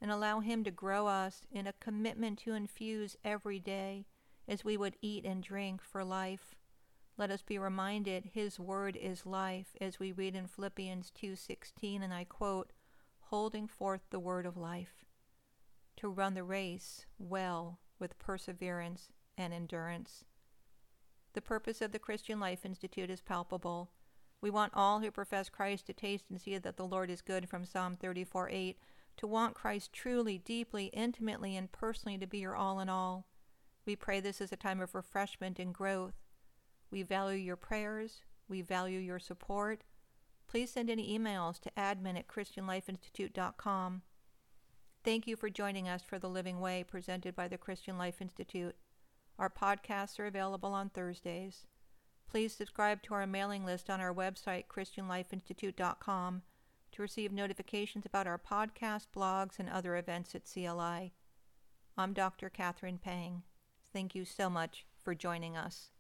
and 0.00 0.10
allow 0.10 0.40
Him 0.40 0.62
to 0.64 0.70
grow 0.70 1.06
us 1.06 1.46
in 1.50 1.66
a 1.66 1.72
commitment 1.72 2.38
to 2.40 2.54
infuse 2.54 3.16
every 3.24 3.58
day 3.58 4.06
as 4.46 4.64
we 4.64 4.76
would 4.76 4.96
eat 5.02 5.24
and 5.24 5.42
drink 5.42 5.82
for 5.82 6.04
life. 6.04 6.54
Let 7.18 7.30
us 7.30 7.42
be 7.42 7.58
reminded 7.58 8.26
His 8.26 8.60
Word 8.60 8.96
is 8.96 9.26
life 9.26 9.74
as 9.80 9.98
we 9.98 10.12
read 10.12 10.36
in 10.36 10.46
Philippians 10.46 11.10
2.16 11.10 12.02
and 12.02 12.14
I 12.14 12.24
quote, 12.24 12.72
holding 13.26 13.66
forth 13.66 14.02
the 14.10 14.20
word 14.20 14.46
of 14.46 14.56
life, 14.56 15.04
to 15.96 16.08
run 16.08 16.34
the 16.34 16.44
race 16.44 17.06
well 17.18 17.80
with 17.98 18.18
perseverance 18.18 19.10
and 19.36 19.52
endurance. 19.52 20.24
The 21.34 21.42
purpose 21.42 21.80
of 21.82 21.92
the 21.92 21.98
Christian 21.98 22.40
Life 22.40 22.64
Institute 22.64 23.10
is 23.10 23.20
palpable. 23.20 23.90
We 24.40 24.50
want 24.50 24.72
all 24.74 25.00
who 25.00 25.10
profess 25.10 25.48
Christ 25.48 25.86
to 25.86 25.92
taste 25.92 26.26
and 26.30 26.40
see 26.40 26.56
that 26.56 26.76
the 26.76 26.86
Lord 26.86 27.10
is 27.10 27.20
good 27.20 27.48
from 27.48 27.64
Psalm 27.64 27.96
34 27.96 28.48
8, 28.50 28.78
to 29.18 29.26
want 29.26 29.54
Christ 29.54 29.92
truly, 29.92 30.38
deeply, 30.38 30.86
intimately, 30.86 31.56
and 31.56 31.72
personally 31.72 32.18
to 32.18 32.26
be 32.26 32.38
your 32.38 32.54
all 32.54 32.80
in 32.80 32.88
all. 32.88 33.26
We 33.84 33.96
pray 33.96 34.20
this 34.20 34.40
is 34.40 34.52
a 34.52 34.56
time 34.56 34.80
of 34.80 34.94
refreshment 34.94 35.58
and 35.58 35.74
growth. 35.74 36.14
We 36.90 37.02
value 37.02 37.38
your 37.38 37.56
prayers. 37.56 38.22
We 38.48 38.62
value 38.62 38.98
your 38.98 39.18
support. 39.18 39.82
Please 40.48 40.70
send 40.70 40.88
any 40.88 41.18
emails 41.18 41.61
to 41.61 41.70
admin 41.76 42.18
at 42.18 42.28
ChristianLifeInstitute.com. 42.28 44.02
Thank 45.04 45.26
you 45.26 45.37
for 45.37 45.50
joining 45.50 45.88
us 45.88 46.02
for 46.02 46.18
The 46.18 46.28
Living 46.28 46.61
Way 46.61 46.85
presented 46.85 47.37
by 47.37 47.48
the 47.48 47.59
Christian 47.59 47.98
Life 47.98 48.20
Institute. 48.20 48.74
Our 49.38 49.50
podcasts 49.50 50.18
are 50.18 50.26
available 50.26 50.72
on 50.72 50.88
Thursdays. 50.88 51.66
Please 52.28 52.52
subscribe 52.52 53.02
to 53.02 53.14
our 53.14 53.26
mailing 53.26 53.64
list 53.64 53.88
on 53.88 54.00
our 54.00 54.12
website, 54.12 54.66
ChristianLifeInstitute.com, 54.66 56.42
to 56.92 57.02
receive 57.02 57.32
notifications 57.32 58.06
about 58.06 58.26
our 58.26 58.38
podcasts, 58.38 59.06
blogs, 59.14 59.59
and 59.59 59.68
other 59.68 59.96
events 59.96 60.35
at 60.35 60.50
CLI. 60.50 61.12
I'm 61.96 62.12
Dr. 62.12 62.50
Catherine 62.50 62.98
Pang. 62.98 63.42
Thank 63.92 64.14
you 64.14 64.24
so 64.24 64.50
much 64.50 64.87
for 65.02 65.14
joining 65.14 65.56
us. 65.56 65.90